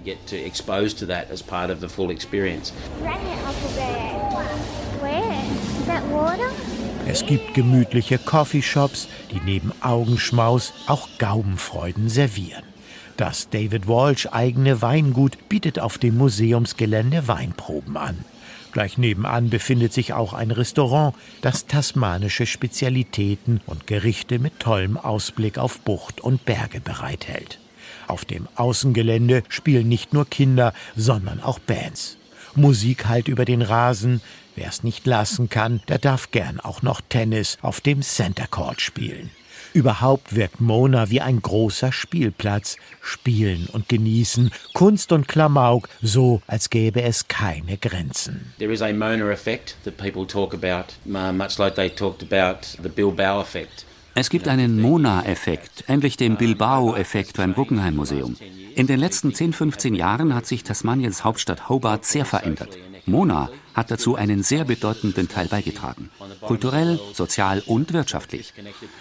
[7.05, 12.72] Es gibt gemütliche Coffeeshops, die neben Augenschmaus auch Gaumenfreuden servieren.
[13.17, 18.25] Das David Walsh eigene Weingut bietet auf dem Museumsgelände Weinproben an.
[18.71, 25.59] Gleich nebenan befindet sich auch ein Restaurant, das tasmanische Spezialitäten und Gerichte mit tollem Ausblick
[25.59, 27.59] auf Bucht und Berge bereithält.
[28.07, 32.17] Auf dem Außengelände spielen nicht nur Kinder, sondern auch Bands.
[32.55, 34.21] Musik halt über den Rasen.
[34.55, 38.81] Wer es nicht lassen kann, der darf gern auch noch Tennis auf dem Center Court
[38.81, 39.29] spielen.
[39.73, 42.77] Überhaupt wirkt Mona wie ein großer Spielplatz.
[43.01, 48.53] Spielen und genießen, Kunst und Klamauk, so als gäbe es keine Grenzen.
[48.59, 52.89] There is a Mona effect that people talk about, much like they talked about the
[52.89, 53.85] Bilbao effect.
[54.15, 58.35] Es gibt einen Mona-Effekt, ähnlich dem Bilbao-Effekt beim Guggenheim Museum.
[58.75, 62.77] In den letzten 10, 15 Jahren hat sich Tasmaniens Hauptstadt Hobart sehr verändert.
[63.07, 66.09] Mona hat dazu einen sehr bedeutenden Teil beigetragen.
[66.41, 68.53] Kulturell, sozial und wirtschaftlich.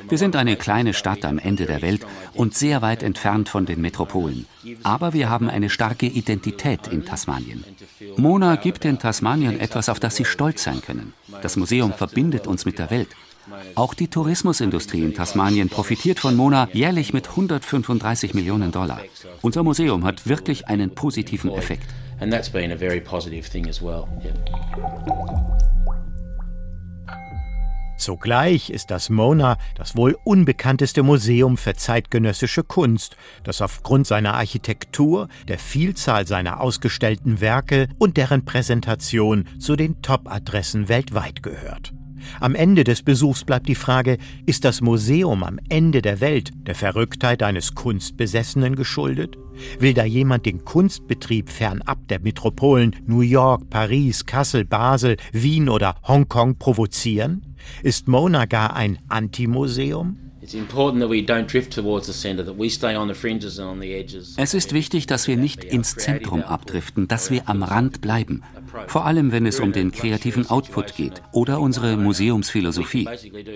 [0.09, 3.81] Wir sind eine kleine Stadt am Ende der Welt und sehr weit entfernt von den
[3.81, 4.47] Metropolen.
[4.83, 7.65] Aber wir haben eine starke Identität in Tasmanien.
[8.17, 11.13] Mona gibt den Tasmaniern etwas, auf das sie stolz sein können.
[11.43, 13.09] Das Museum verbindet uns mit der Welt.
[13.75, 19.01] Auch die Tourismusindustrie in Tasmanien profitiert von Mona jährlich mit 135 Millionen Dollar.
[19.41, 21.89] Unser Museum hat wirklich einen positiven Effekt.
[22.21, 24.07] And that's been a very positive thing as well.
[28.03, 35.29] Zugleich ist das Mona das wohl unbekannteste Museum für zeitgenössische Kunst, das aufgrund seiner Architektur,
[35.47, 41.93] der Vielzahl seiner ausgestellten Werke und deren Präsentation zu den Top-Adressen weltweit gehört.
[42.41, 46.75] Am Ende des Besuchs bleibt die Frage, ist das Museum am Ende der Welt der
[46.75, 49.37] Verrücktheit eines Kunstbesessenen geschuldet?
[49.79, 55.97] Will da jemand den Kunstbetrieb fernab der Metropolen New York, Paris, Kassel, Basel, Wien oder
[56.07, 57.55] Hongkong provozieren?
[57.83, 60.17] Ist Mona gar ein Antimuseum?
[64.37, 68.43] Es ist wichtig, dass wir nicht ins Zentrum abdriften, dass wir am Rand bleiben,
[68.89, 73.09] vor allem wenn es um den kreativen Output geht oder unsere Museumsphilosophie.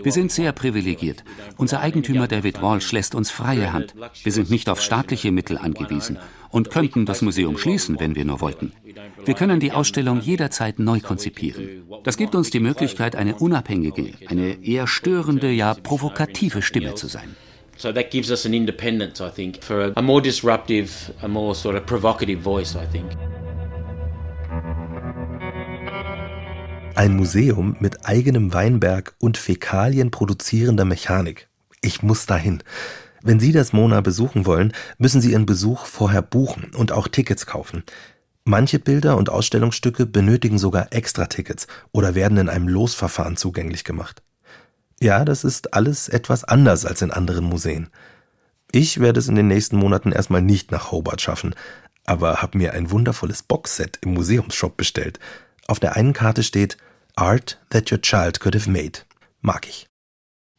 [0.05, 1.25] Wir sind sehr privilegiert.
[1.57, 3.94] Unser Eigentümer David Walsh lässt uns freie Hand.
[4.22, 6.18] Wir sind nicht auf staatliche Mittel angewiesen
[6.51, 8.72] und könnten das Museum schließen, wenn wir nur wollten.
[9.25, 11.85] Wir können die Ausstellung jederzeit neu konzipieren.
[12.05, 17.37] Das gibt uns die Möglichkeit, eine unabhängige, eine eher störende, ja provokative Stimme zu sein.
[17.79, 21.77] So that gives us an independence, I think, for a more disruptive, a more sort
[21.77, 23.11] of provocative voice, I think.
[26.95, 31.49] Ein Museum mit eigenem Weinberg und Fäkalien produzierender Mechanik.
[31.83, 32.62] Ich muss dahin.
[33.23, 37.45] Wenn Sie das Mona besuchen wollen, müssen Sie Ihren Besuch vorher buchen und auch Tickets
[37.45, 37.83] kaufen.
[38.49, 44.23] Manche Bilder und Ausstellungsstücke benötigen sogar Extra-Tickets oder werden in einem Losverfahren zugänglich gemacht.
[45.01, 47.89] Ja, das ist alles etwas anders als in anderen Museen.
[48.71, 51.57] Ich werde es in den nächsten Monaten erstmal nicht nach Hobart schaffen,
[52.05, 55.19] aber habe mir ein wundervolles Boxset im Museumsshop bestellt.
[55.67, 56.77] Auf der einen Karte steht
[57.17, 59.01] Art that your child could have made.
[59.41, 59.89] Mag ich.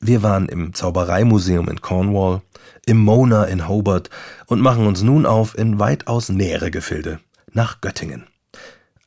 [0.02, 2.42] Wir waren im Zaubereimuseum in Cornwall,
[2.86, 4.10] im Mona in Hobart
[4.48, 7.22] und machen uns nun auf in weitaus nähere Gefilde,
[7.58, 8.28] nach Göttingen.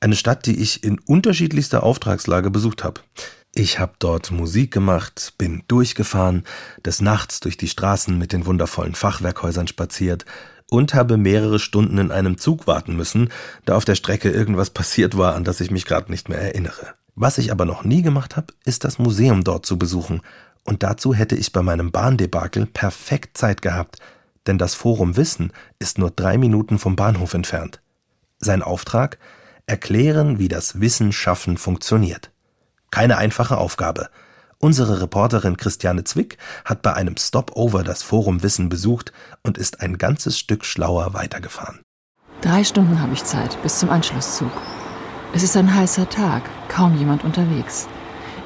[0.00, 3.00] Eine Stadt, die ich in unterschiedlichster Auftragslage besucht habe.
[3.54, 6.44] Ich habe dort Musik gemacht, bin durchgefahren,
[6.84, 10.24] des Nachts durch die Straßen mit den wundervollen Fachwerkhäusern spaziert
[10.68, 13.30] und habe mehrere Stunden in einem Zug warten müssen,
[13.66, 16.94] da auf der Strecke irgendwas passiert war, an das ich mich gerade nicht mehr erinnere.
[17.14, 20.22] Was ich aber noch nie gemacht habe, ist das Museum dort zu besuchen.
[20.64, 23.98] Und dazu hätte ich bei meinem Bahndebakel perfekt Zeit gehabt,
[24.48, 27.80] denn das Forum Wissen ist nur drei Minuten vom Bahnhof entfernt.
[28.40, 29.18] Sein Auftrag?
[29.66, 32.30] Erklären, wie das Wissenschaffen funktioniert.
[32.90, 34.08] Keine einfache Aufgabe.
[34.58, 39.96] Unsere Reporterin Christiane Zwick hat bei einem Stopover das Forum Wissen besucht und ist ein
[39.96, 41.80] ganzes Stück schlauer weitergefahren.
[42.40, 44.50] Drei Stunden habe ich Zeit bis zum Anschlusszug.
[45.34, 47.88] Es ist ein heißer Tag, kaum jemand unterwegs.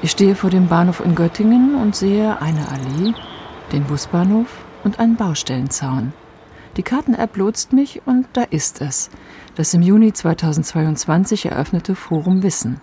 [0.01, 3.13] Ich stehe vor dem Bahnhof in Göttingen und sehe eine Allee,
[3.71, 4.49] den Busbahnhof
[4.83, 6.13] und einen Baustellenzaun.
[6.77, 9.09] Die Karten-App lotst mich und da ist es,
[9.55, 12.81] das im Juni 2022 eröffnete Forum Wissen.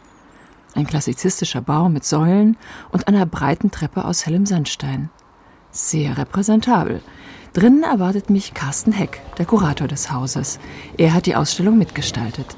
[0.74, 2.56] Ein klassizistischer Bau mit Säulen
[2.90, 5.10] und einer breiten Treppe aus hellem Sandstein.
[5.70, 7.02] Sehr repräsentabel.
[7.52, 10.58] Drinnen erwartet mich Carsten Heck, der Kurator des Hauses.
[10.96, 12.56] Er hat die Ausstellung mitgestaltet.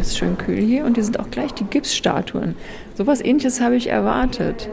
[0.00, 2.56] Es ist schön kühl hier und hier sind auch gleich die Gipsstatuen.
[2.96, 4.68] So was ähnliches habe ich erwartet.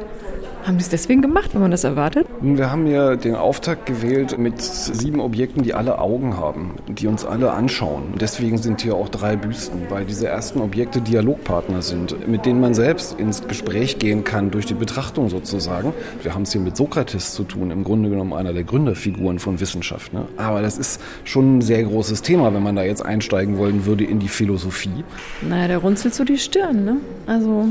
[0.63, 2.27] Haben Sie es deswegen gemacht, wenn man das erwartet?
[2.39, 7.25] Wir haben ja den Auftakt gewählt mit sieben Objekten, die alle Augen haben, die uns
[7.25, 8.13] alle anschauen.
[8.19, 12.75] Deswegen sind hier auch drei Büsten, weil diese ersten Objekte Dialogpartner sind, mit denen man
[12.75, 15.93] selbst ins Gespräch gehen kann, durch die Betrachtung sozusagen.
[16.21, 19.59] Wir haben es hier mit Sokrates zu tun, im Grunde genommen einer der Gründerfiguren von
[19.59, 20.13] Wissenschaft.
[20.13, 20.25] Ne?
[20.37, 24.03] Aber das ist schon ein sehr großes Thema, wenn man da jetzt einsteigen wollen würde
[24.03, 25.03] in die Philosophie.
[25.41, 26.97] Naja, der runzelt so die Stirn, ne?
[27.25, 27.65] Also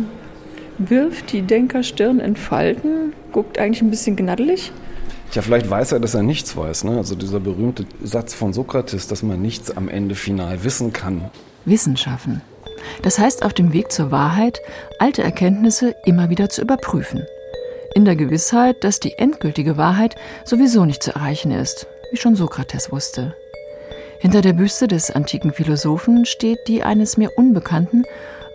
[0.78, 4.72] wirft die Denkerstirn in Falten, guckt eigentlich ein bisschen gnaddelig.
[5.32, 6.84] Ja, vielleicht weiß er, dass er nichts weiß.
[6.84, 6.96] Ne?
[6.96, 11.30] Also dieser berühmte Satz von Sokrates, dass man nichts am Ende final wissen kann.
[11.64, 12.42] Wissen schaffen.
[13.02, 14.60] Das heißt, auf dem Weg zur Wahrheit
[14.98, 17.22] alte Erkenntnisse immer wieder zu überprüfen.
[17.94, 22.90] In der Gewissheit, dass die endgültige Wahrheit sowieso nicht zu erreichen ist, wie schon Sokrates
[22.90, 23.34] wusste.
[24.20, 28.04] Hinter der Büste des antiken Philosophen steht die eines mir unbekannten,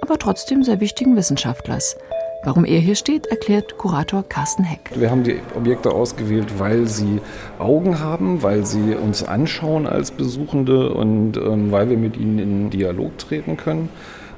[0.02, 1.98] aber trotzdem sehr wichtigen Wissenschaftlers,
[2.46, 4.91] Warum er hier steht, erklärt Kurator Carsten Heck.
[4.93, 7.20] Wir haben die Objekte ausgewählt, weil sie
[7.58, 12.70] Augen haben, weil sie uns anschauen als Besuchende und ähm, weil wir mit ihnen in
[12.70, 13.89] Dialog treten können.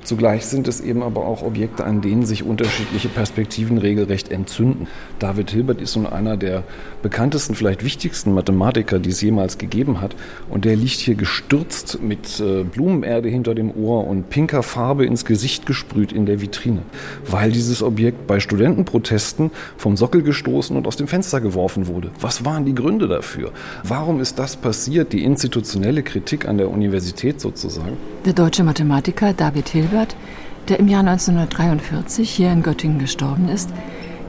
[0.08, 4.88] Zugleich sind es eben aber auch Objekte, an denen sich unterschiedliche Perspektiven regelrecht entzünden.
[5.20, 6.64] David Hilbert ist nun einer der
[7.02, 10.16] bekanntesten, vielleicht wichtigsten Mathematiker, die es jemals gegeben hat.
[10.50, 15.26] Und der liegt hier gestürzt mit äh, Blumenerde hinter dem Ohr und pinker Farbe ins
[15.26, 16.84] Gesicht gesprüht in der Vitrine,
[17.30, 22.12] weil dieses Objekt bei Studentenprotesten vom Sockel gestoßen und aus dem Fenster geworfen wurde.
[22.22, 23.52] Was waren die Gründe dafür?
[23.84, 25.12] Warum ist das passiert?
[25.12, 27.98] Die institutionelle Kritik an der Universität sozusagen?
[28.24, 30.16] Der deutsche Mathematiker David Hilbert Hilbert,
[30.70, 33.72] der im Jahr 1943 hier in Göttingen gestorben ist,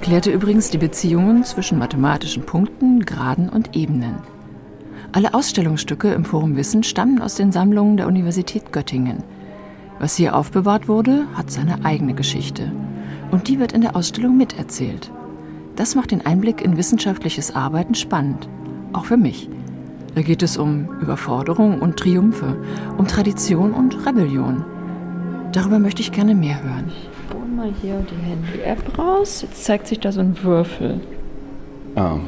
[0.01, 4.15] klärte übrigens die Beziehungen zwischen mathematischen Punkten, Graden und Ebenen.
[5.13, 9.23] Alle Ausstellungsstücke im Forum Wissen stammen aus den Sammlungen der Universität Göttingen.
[9.99, 12.73] Was hier aufbewahrt wurde, hat seine eigene Geschichte.
[13.31, 15.13] Und die wird in der Ausstellung miterzählt.
[15.77, 18.49] Das macht den Einblick in wissenschaftliches Arbeiten spannend.
[18.95, 19.51] Auch für mich.
[20.15, 22.57] Da geht es um Überforderung und Triumphe,
[22.97, 24.65] um Tradition und Rebellion.
[25.53, 26.91] Darüber möchte ich gerne mehr hören.
[26.91, 29.43] Ich hole mal hier die Handy-App raus.
[29.43, 31.01] Jetzt zeigt sich da so ein Würfel.
[31.97, 32.21] Ja,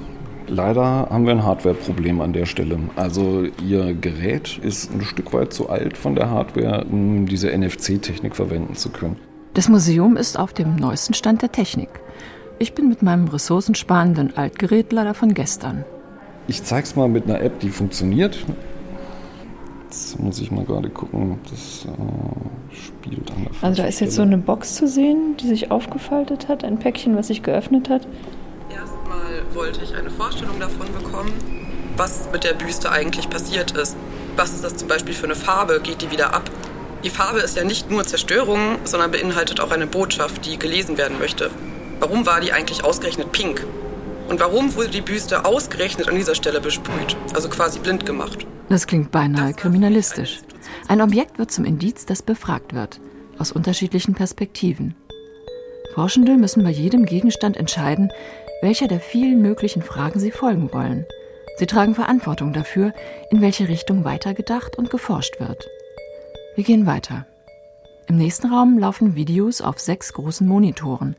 [0.46, 2.78] leider haben wir ein Hardware-Problem an der Stelle.
[2.96, 8.34] Also Ihr Gerät ist ein Stück weit zu alt von der Hardware, um diese NFC-Technik
[8.34, 9.16] verwenden zu können.
[9.54, 11.90] Das Museum ist auf dem neuesten Stand der Technik.
[12.58, 15.84] Ich bin mit meinem ressourcensparenden Altgerät leider von gestern.
[16.46, 18.38] Ich zeig's mal mit einer App, die funktioniert.
[19.90, 23.28] Jetzt muss ich mal gerade gucken, ob das äh, spielt.
[23.32, 26.62] An der also da ist jetzt so eine Box zu sehen, die sich aufgefaltet hat,
[26.62, 28.06] ein Päckchen, was sich geöffnet hat.
[28.72, 31.32] Erstmal wollte ich eine Vorstellung davon bekommen,
[31.96, 33.96] was mit der Büste eigentlich passiert ist.
[34.36, 35.80] Was ist das zum Beispiel für eine Farbe?
[35.82, 36.48] Geht die wieder ab?
[37.02, 41.18] Die Farbe ist ja nicht nur Zerstörung, sondern beinhaltet auch eine Botschaft, die gelesen werden
[41.18, 41.50] möchte.
[41.98, 43.66] Warum war die eigentlich ausgerechnet pink?
[44.28, 48.46] Und warum wurde die Büste ausgerechnet an dieser Stelle besprüht, also quasi blind gemacht?
[48.70, 50.42] Das klingt beinahe kriminalistisch.
[50.86, 53.00] Ein Objekt wird zum Indiz, das befragt wird,
[53.36, 54.94] aus unterschiedlichen Perspektiven.
[55.94, 58.12] Forschende müssen bei jedem Gegenstand entscheiden,
[58.62, 61.04] welcher der vielen möglichen Fragen sie folgen wollen.
[61.56, 62.94] Sie tragen Verantwortung dafür,
[63.32, 65.68] in welche Richtung weitergedacht und geforscht wird.
[66.54, 67.26] Wir gehen weiter.
[68.06, 71.16] Im nächsten Raum laufen Videos auf sechs großen Monitoren,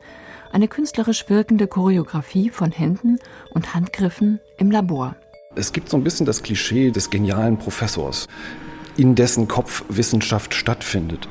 [0.52, 3.18] eine künstlerisch wirkende Choreografie von Händen
[3.50, 5.16] und Handgriffen im Labor.
[5.54, 8.26] Es gibt so ein bisschen das Klischee des genialen Professors,
[8.96, 11.28] in dessen Kopf Wissenschaft stattfindet.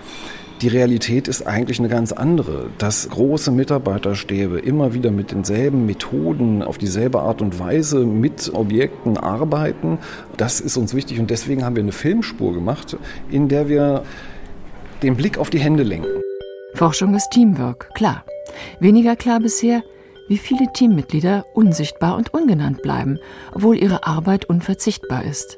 [0.62, 6.62] Die Realität ist eigentlich eine ganz andere, dass große Mitarbeiterstäbe immer wieder mit denselben Methoden
[6.62, 9.98] auf dieselbe Art und Weise mit Objekten arbeiten.
[10.38, 12.98] Das ist uns wichtig und deswegen haben wir eine Filmspur gemacht,
[13.32, 14.04] in der wir
[15.02, 16.22] den Blick auf die Hände lenken.
[16.76, 18.24] Forschung ist Teamwork, klar.
[18.80, 19.82] Weniger klar bisher,
[20.32, 23.20] wie viele Teammitglieder unsichtbar und ungenannt bleiben,
[23.54, 25.58] obwohl ihre Arbeit unverzichtbar ist.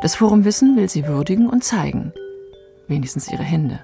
[0.00, 2.12] Das Forum Wissen will sie würdigen und zeigen.
[2.86, 3.80] Wenigstens ihre Hände.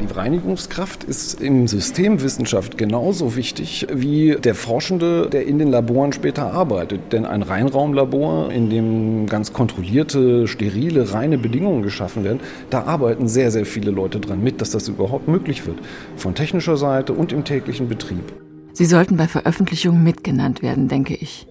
[0.00, 6.52] Die Reinigungskraft ist im Systemwissenschaft genauso wichtig wie der Forschende, der in den Laboren später
[6.52, 7.12] arbeitet.
[7.12, 12.38] Denn ein Reinraumlabor, in dem ganz kontrollierte, sterile, reine Bedingungen geschaffen werden,
[12.70, 15.78] da arbeiten sehr, sehr viele Leute dran mit, dass das überhaupt möglich wird.
[16.16, 18.43] Von technischer Seite und im täglichen Betrieb.
[18.74, 21.46] Sie sollten bei Veröffentlichungen mitgenannt werden, denke ich.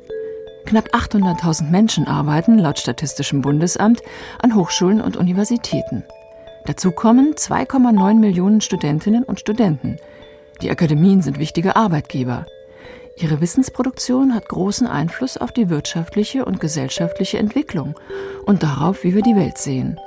[0.66, 4.02] Knapp 800.000 Menschen arbeiten, laut Statistischem Bundesamt,
[4.42, 6.04] an Hochschulen und Universitäten.
[6.66, 9.98] Dazu kommen 2,9 Millionen Studentinnen und Studenten.
[10.62, 12.46] Die Akademien sind wichtige Arbeitgeber.
[13.18, 17.96] Ihre Wissensproduktion hat großen Einfluss auf die wirtschaftliche und gesellschaftliche Entwicklung
[18.46, 19.98] und darauf, wie wir die Welt sehen.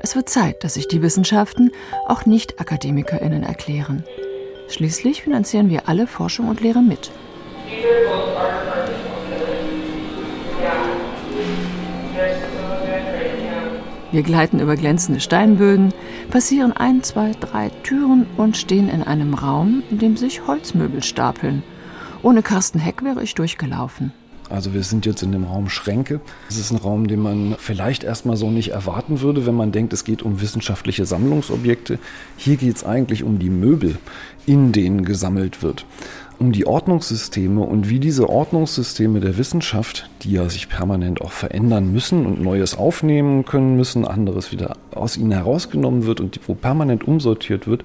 [0.00, 1.70] Es wird Zeit, dass sich die Wissenschaften
[2.06, 4.04] auch Nicht-Akademikerinnen erklären.
[4.68, 7.10] Schließlich finanzieren wir alle Forschung und Lehre mit.
[14.12, 15.92] Wir gleiten über glänzende Steinböden,
[16.30, 21.62] passieren ein, zwei, drei Türen und stehen in einem Raum, in dem sich Holzmöbel stapeln.
[22.22, 24.12] Ohne Carsten Heck wäre ich durchgelaufen.
[24.50, 26.20] Also wir sind jetzt in dem Raum Schränke.
[26.48, 29.92] Das ist ein Raum, den man vielleicht erstmal so nicht erwarten würde, wenn man denkt,
[29.92, 31.98] es geht um wissenschaftliche Sammlungsobjekte.
[32.36, 33.98] Hier geht es eigentlich um die Möbel,
[34.46, 35.84] in denen gesammelt wird
[36.38, 41.92] um die Ordnungssysteme und wie diese Ordnungssysteme der Wissenschaft, die ja sich permanent auch verändern
[41.92, 47.08] müssen und Neues aufnehmen können müssen, anderes wieder aus ihnen herausgenommen wird und wo permanent
[47.08, 47.84] umsortiert wird,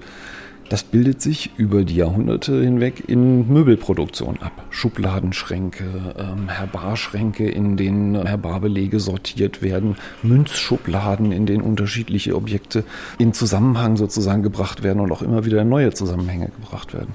[0.72, 4.64] das bildet sich über die Jahrhunderte hinweg in Möbelproduktion ab.
[4.70, 5.84] Schubladenschränke,
[6.16, 12.84] ähm, Herbarschränke, in denen Herbarbelege sortiert werden, Münzschubladen, in denen unterschiedliche Objekte
[13.18, 17.12] in Zusammenhang sozusagen gebracht werden und auch immer wieder neue Zusammenhänge gebracht werden.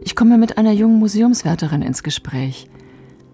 [0.00, 2.66] Ich komme mit einer jungen Museumswärterin ins Gespräch.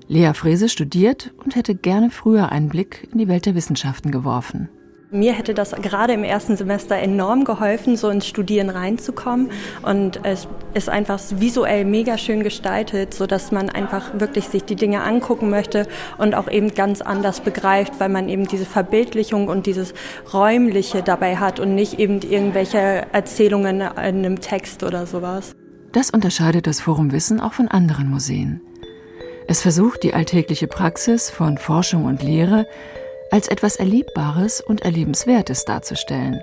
[0.09, 4.69] Lea Frese studiert und hätte gerne früher einen Blick in die Welt der Wissenschaften geworfen.
[5.11, 9.51] Mir hätte das gerade im ersten Semester enorm geholfen, so ins Studieren reinzukommen.
[9.81, 14.77] Und es ist einfach visuell mega schön gestaltet, so dass man einfach wirklich sich die
[14.77, 15.87] Dinge angucken möchte
[16.19, 19.95] und auch eben ganz anders begreift, weil man eben diese Verbildlichung und dieses
[20.35, 25.55] Räumliche dabei hat und nicht eben irgendwelche Erzählungen in einem Text oder sowas.
[25.93, 28.61] Das unterscheidet das Forum Wissen auch von anderen Museen.
[29.47, 32.67] Es versucht, die alltägliche Praxis von Forschung und Lehre
[33.31, 36.43] als etwas Erlebbares und Erlebenswertes darzustellen,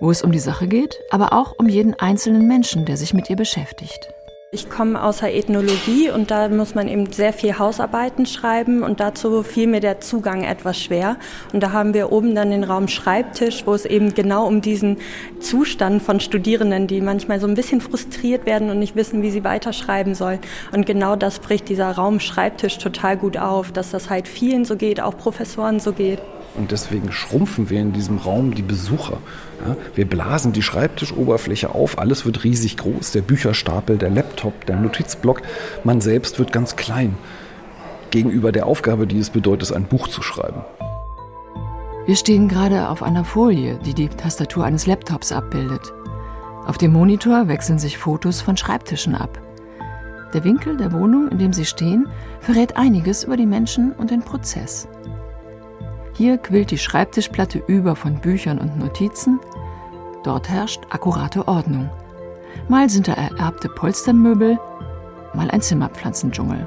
[0.00, 3.28] wo es um die Sache geht, aber auch um jeden einzelnen Menschen, der sich mit
[3.30, 4.08] ihr beschäftigt.
[4.50, 8.98] Ich komme aus der Ethnologie und da muss man eben sehr viel Hausarbeiten schreiben und
[8.98, 11.18] dazu fiel mir der Zugang etwas schwer.
[11.52, 14.96] Und da haben wir oben dann den Raum Schreibtisch, wo es eben genau um diesen
[15.38, 19.44] Zustand von Studierenden, die manchmal so ein bisschen frustriert werden und nicht wissen, wie sie
[19.44, 20.38] weiterschreiben sollen.
[20.72, 24.76] Und genau das bricht dieser Raum Schreibtisch total gut auf, dass das halt vielen so
[24.76, 26.20] geht, auch Professoren so geht.
[26.58, 29.18] Und deswegen schrumpfen wir in diesem Raum die Besucher.
[29.64, 34.76] Ja, wir blasen die Schreibtischoberfläche auf, alles wird riesig groß, der Bücherstapel, der Laptop, der
[34.76, 35.42] Notizblock,
[35.84, 37.16] man selbst wird ganz klein
[38.10, 40.62] gegenüber der Aufgabe, die es bedeutet, ein Buch zu schreiben.
[42.06, 45.92] Wir stehen gerade auf einer Folie, die die Tastatur eines Laptops abbildet.
[46.66, 49.38] Auf dem Monitor wechseln sich Fotos von Schreibtischen ab.
[50.32, 52.08] Der Winkel der Wohnung, in dem sie stehen,
[52.40, 54.88] verrät einiges über die Menschen und den Prozess.
[56.18, 59.38] Hier quillt die Schreibtischplatte über von Büchern und Notizen.
[60.24, 61.88] Dort herrscht akkurate Ordnung.
[62.66, 64.58] Mal sind da ererbte Polstermöbel,
[65.32, 66.66] mal ein Zimmerpflanzendschungel.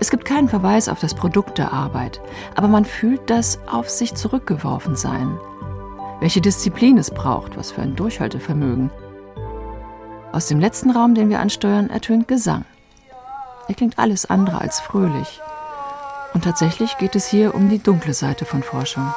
[0.00, 2.20] Es gibt keinen Verweis auf das Produkt der Arbeit,
[2.56, 5.38] aber man fühlt das auf sich zurückgeworfen sein.
[6.18, 8.90] Welche Disziplin es braucht, was für ein Durchhaltevermögen.
[10.32, 12.64] Aus dem letzten Raum, den wir ansteuern, ertönt Gesang.
[13.68, 15.40] Er klingt alles andere als fröhlich.
[16.34, 19.14] Und tatsächlich geht es hier um die dunkle Seite von Forschung.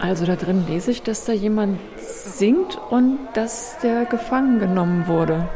[0.00, 5.48] Also da drin lese ich, dass da jemand singt und dass der gefangen genommen wurde.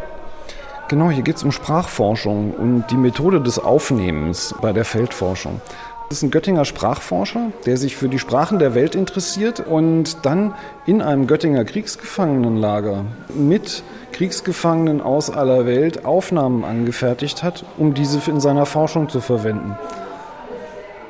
[0.88, 5.60] Genau, hier geht es um Sprachforschung und die Methode des Aufnehmens bei der Feldforschung.
[6.08, 10.54] Das ist ein Göttinger Sprachforscher, der sich für die Sprachen der Welt interessiert und dann
[10.86, 13.04] in einem Göttinger Kriegsgefangenenlager
[13.34, 13.82] mit
[14.12, 19.76] Kriegsgefangenen aus aller Welt Aufnahmen angefertigt hat, um diese in seiner Forschung zu verwenden.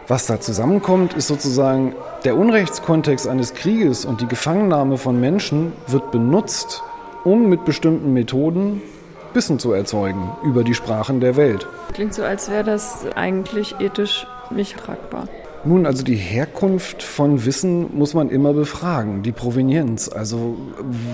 [0.08, 1.94] Was da zusammenkommt, ist sozusagen
[2.24, 6.82] der Unrechtskontext eines Krieges und die Gefangennahme von Menschen wird benutzt,
[7.22, 8.82] um mit bestimmten Methoden
[9.32, 11.68] Wissen zu erzeugen über die Sprachen der Welt.
[11.92, 15.28] Klingt so, als wäre das eigentlich ethisch nicht tragbar.
[15.64, 20.08] Nun, also die Herkunft von Wissen muss man immer befragen, die Provenienz.
[20.08, 20.56] Also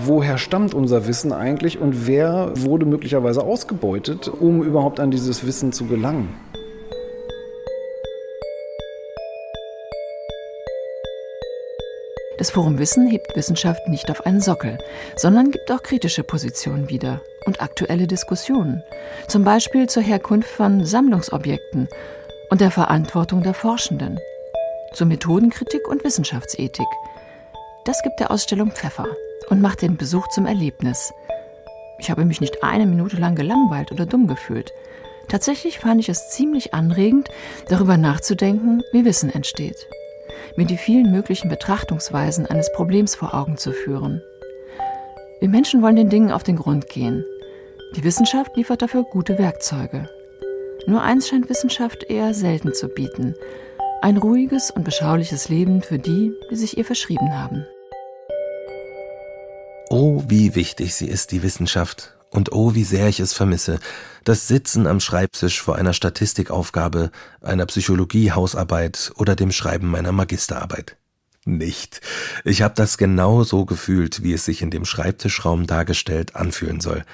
[0.04, 5.72] woher stammt unser Wissen eigentlich und wer wurde möglicherweise ausgebeutet, um überhaupt an dieses Wissen
[5.72, 6.28] zu gelangen?
[12.36, 14.76] Das Forum Wissen hebt Wissenschaft nicht auf einen Sockel,
[15.16, 18.82] sondern gibt auch kritische Positionen wieder und aktuelle Diskussionen,
[19.28, 21.88] zum Beispiel zur Herkunft von Sammlungsobjekten
[22.50, 24.18] und der Verantwortung der Forschenden,
[24.92, 26.86] zur Methodenkritik und Wissenschaftsethik.
[27.84, 29.06] Das gibt der Ausstellung Pfeffer
[29.48, 31.12] und macht den Besuch zum Erlebnis.
[31.98, 34.72] Ich habe mich nicht eine Minute lang gelangweilt oder dumm gefühlt.
[35.28, 37.28] Tatsächlich fand ich es ziemlich anregend,
[37.68, 39.86] darüber nachzudenken, wie Wissen entsteht.
[40.56, 44.22] Mir die vielen möglichen Betrachtungsweisen eines Problems vor Augen zu führen.
[45.40, 47.24] Wir Menschen wollen den Dingen auf den Grund gehen.
[47.96, 50.08] Die Wissenschaft liefert dafür gute Werkzeuge.
[50.86, 53.34] Nur eins scheint Wissenschaft eher selten zu bieten.
[54.02, 57.64] Ein ruhiges und beschauliches Leben für die, die sich ihr verschrieben haben.
[59.88, 62.14] Oh, wie wichtig sie ist, die Wissenschaft.
[62.30, 63.78] Und oh, wie sehr ich es vermisse.
[64.24, 67.10] Das Sitzen am Schreibtisch vor einer Statistikaufgabe,
[67.40, 70.96] einer Psychologie-Hausarbeit oder dem Schreiben meiner Magisterarbeit.
[71.46, 72.02] Nicht.
[72.44, 77.04] Ich habe das genau so gefühlt, wie es sich in dem Schreibtischraum dargestellt anfühlen soll.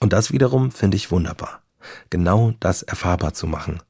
[0.00, 1.61] Und das wiederum finde ich wunderbar
[2.10, 3.80] genau das erfahrbar zu machen.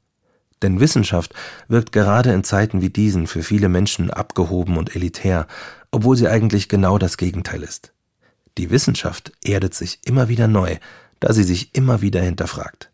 [0.62, 1.34] Denn Wissenschaft
[1.68, 5.47] wirkt gerade in Zeiten wie diesen für viele Menschen abgehoben und elitär,
[5.90, 7.93] obwohl sie eigentlich genau das Gegenteil ist.
[8.59, 10.76] Die Wissenschaft erdet sich immer wieder neu,
[11.20, 12.90] da sie sich immer wieder hinterfragt.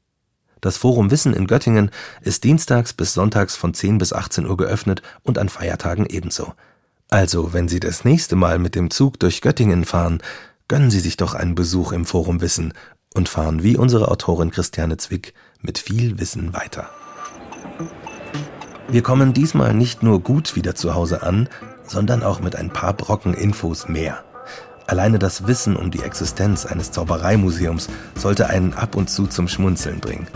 [0.61, 1.91] Das Forum Wissen in Göttingen
[2.21, 6.55] ist dienstags bis sonntags von 10 bis 18 Uhr geöffnet und an Feiertagen ebenso.
[7.11, 10.21] Also, wenn Sie das nächste Mal mit dem Zug durch Göttingen fahren,
[10.67, 12.75] gönnen Sie sich doch einen Besuch im Forum Wissen
[13.19, 16.89] und fahren wie unsere Autorin Christiane Zwick mit viel Wissen weiter.
[18.89, 21.49] Wir kommen diesmal nicht nur gut wieder zu Hause an,
[21.85, 24.23] sondern auch mit ein paar Brocken Infos mehr.
[24.87, 29.99] Alleine das Wissen um die Existenz eines Zaubereimuseums sollte einen ab und zu zum Schmunzeln
[29.99, 30.29] bringen.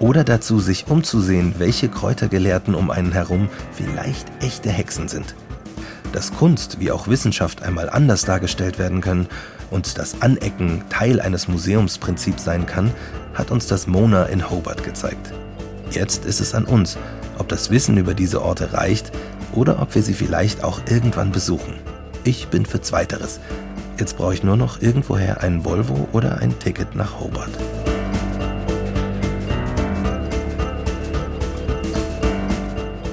[0.00, 5.36] Oder dazu, sich umzusehen, welche Kräutergelehrten um einen herum vielleicht echte Hexen sind.
[6.12, 9.28] Dass Kunst wie auch Wissenschaft einmal anders dargestellt werden können
[9.70, 12.90] und das Anecken Teil eines Museumsprinzips sein kann,
[13.34, 15.32] hat uns das Mona in Hobart gezeigt.
[15.90, 16.98] Jetzt ist es an uns,
[17.38, 19.12] ob das Wissen über diese Orte reicht
[19.52, 21.74] oder ob wir sie vielleicht auch irgendwann besuchen.
[22.24, 23.40] Ich bin für Zweiteres,
[23.98, 27.50] Jetzt brauche ich nur noch irgendwoher einen Volvo oder ein Ticket nach Hobart.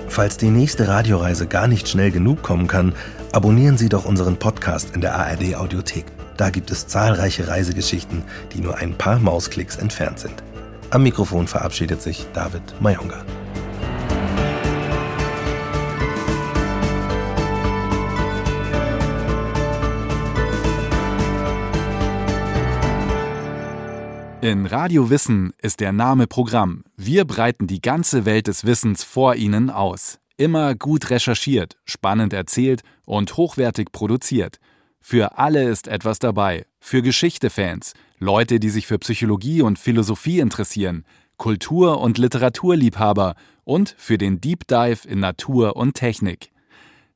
[0.08, 2.94] Falls die nächste Radioreise gar nicht schnell genug kommen kann,
[3.32, 6.06] abonnieren Sie doch unseren Podcast in der ARD Audiothek.
[6.38, 8.24] Da gibt es zahlreiche Reisegeschichten,
[8.54, 10.44] die nur ein paar Mausklicks entfernt sind.
[10.90, 13.24] Am Mikrofon verabschiedet sich David Mayonga.
[24.42, 26.84] In Radio Wissen ist der Name Programm.
[26.98, 30.18] Wir breiten die ganze Welt des Wissens vor Ihnen aus.
[30.36, 34.58] Immer gut recherchiert, spannend erzählt und hochwertig produziert.
[35.02, 36.66] Für alle ist etwas dabei.
[36.80, 41.06] Für Geschichte-Fans, Leute, die sich für Psychologie und Philosophie interessieren,
[41.38, 46.52] Kultur- und Literaturliebhaber und für den Deep Dive in Natur und Technik.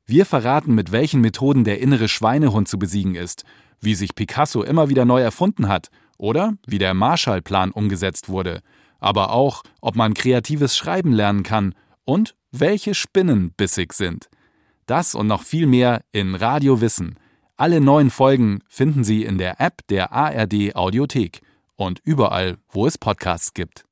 [0.05, 3.43] Wir verraten, mit welchen Methoden der innere Schweinehund zu besiegen ist,
[3.81, 8.61] wie sich Picasso immer wieder neu erfunden hat– oder wie der Marshallplan umgesetzt wurde,
[8.99, 14.29] aber auch, ob man kreatives Schreiben lernen kann und welche Spinnen bissig sind.
[14.85, 17.15] Das und noch viel mehr in Radio Wissen.
[17.57, 21.41] Alle neuen Folgen finden Sie in der App der ARD Audiothek
[21.77, 23.84] und überall, wo es Podcasts gibt.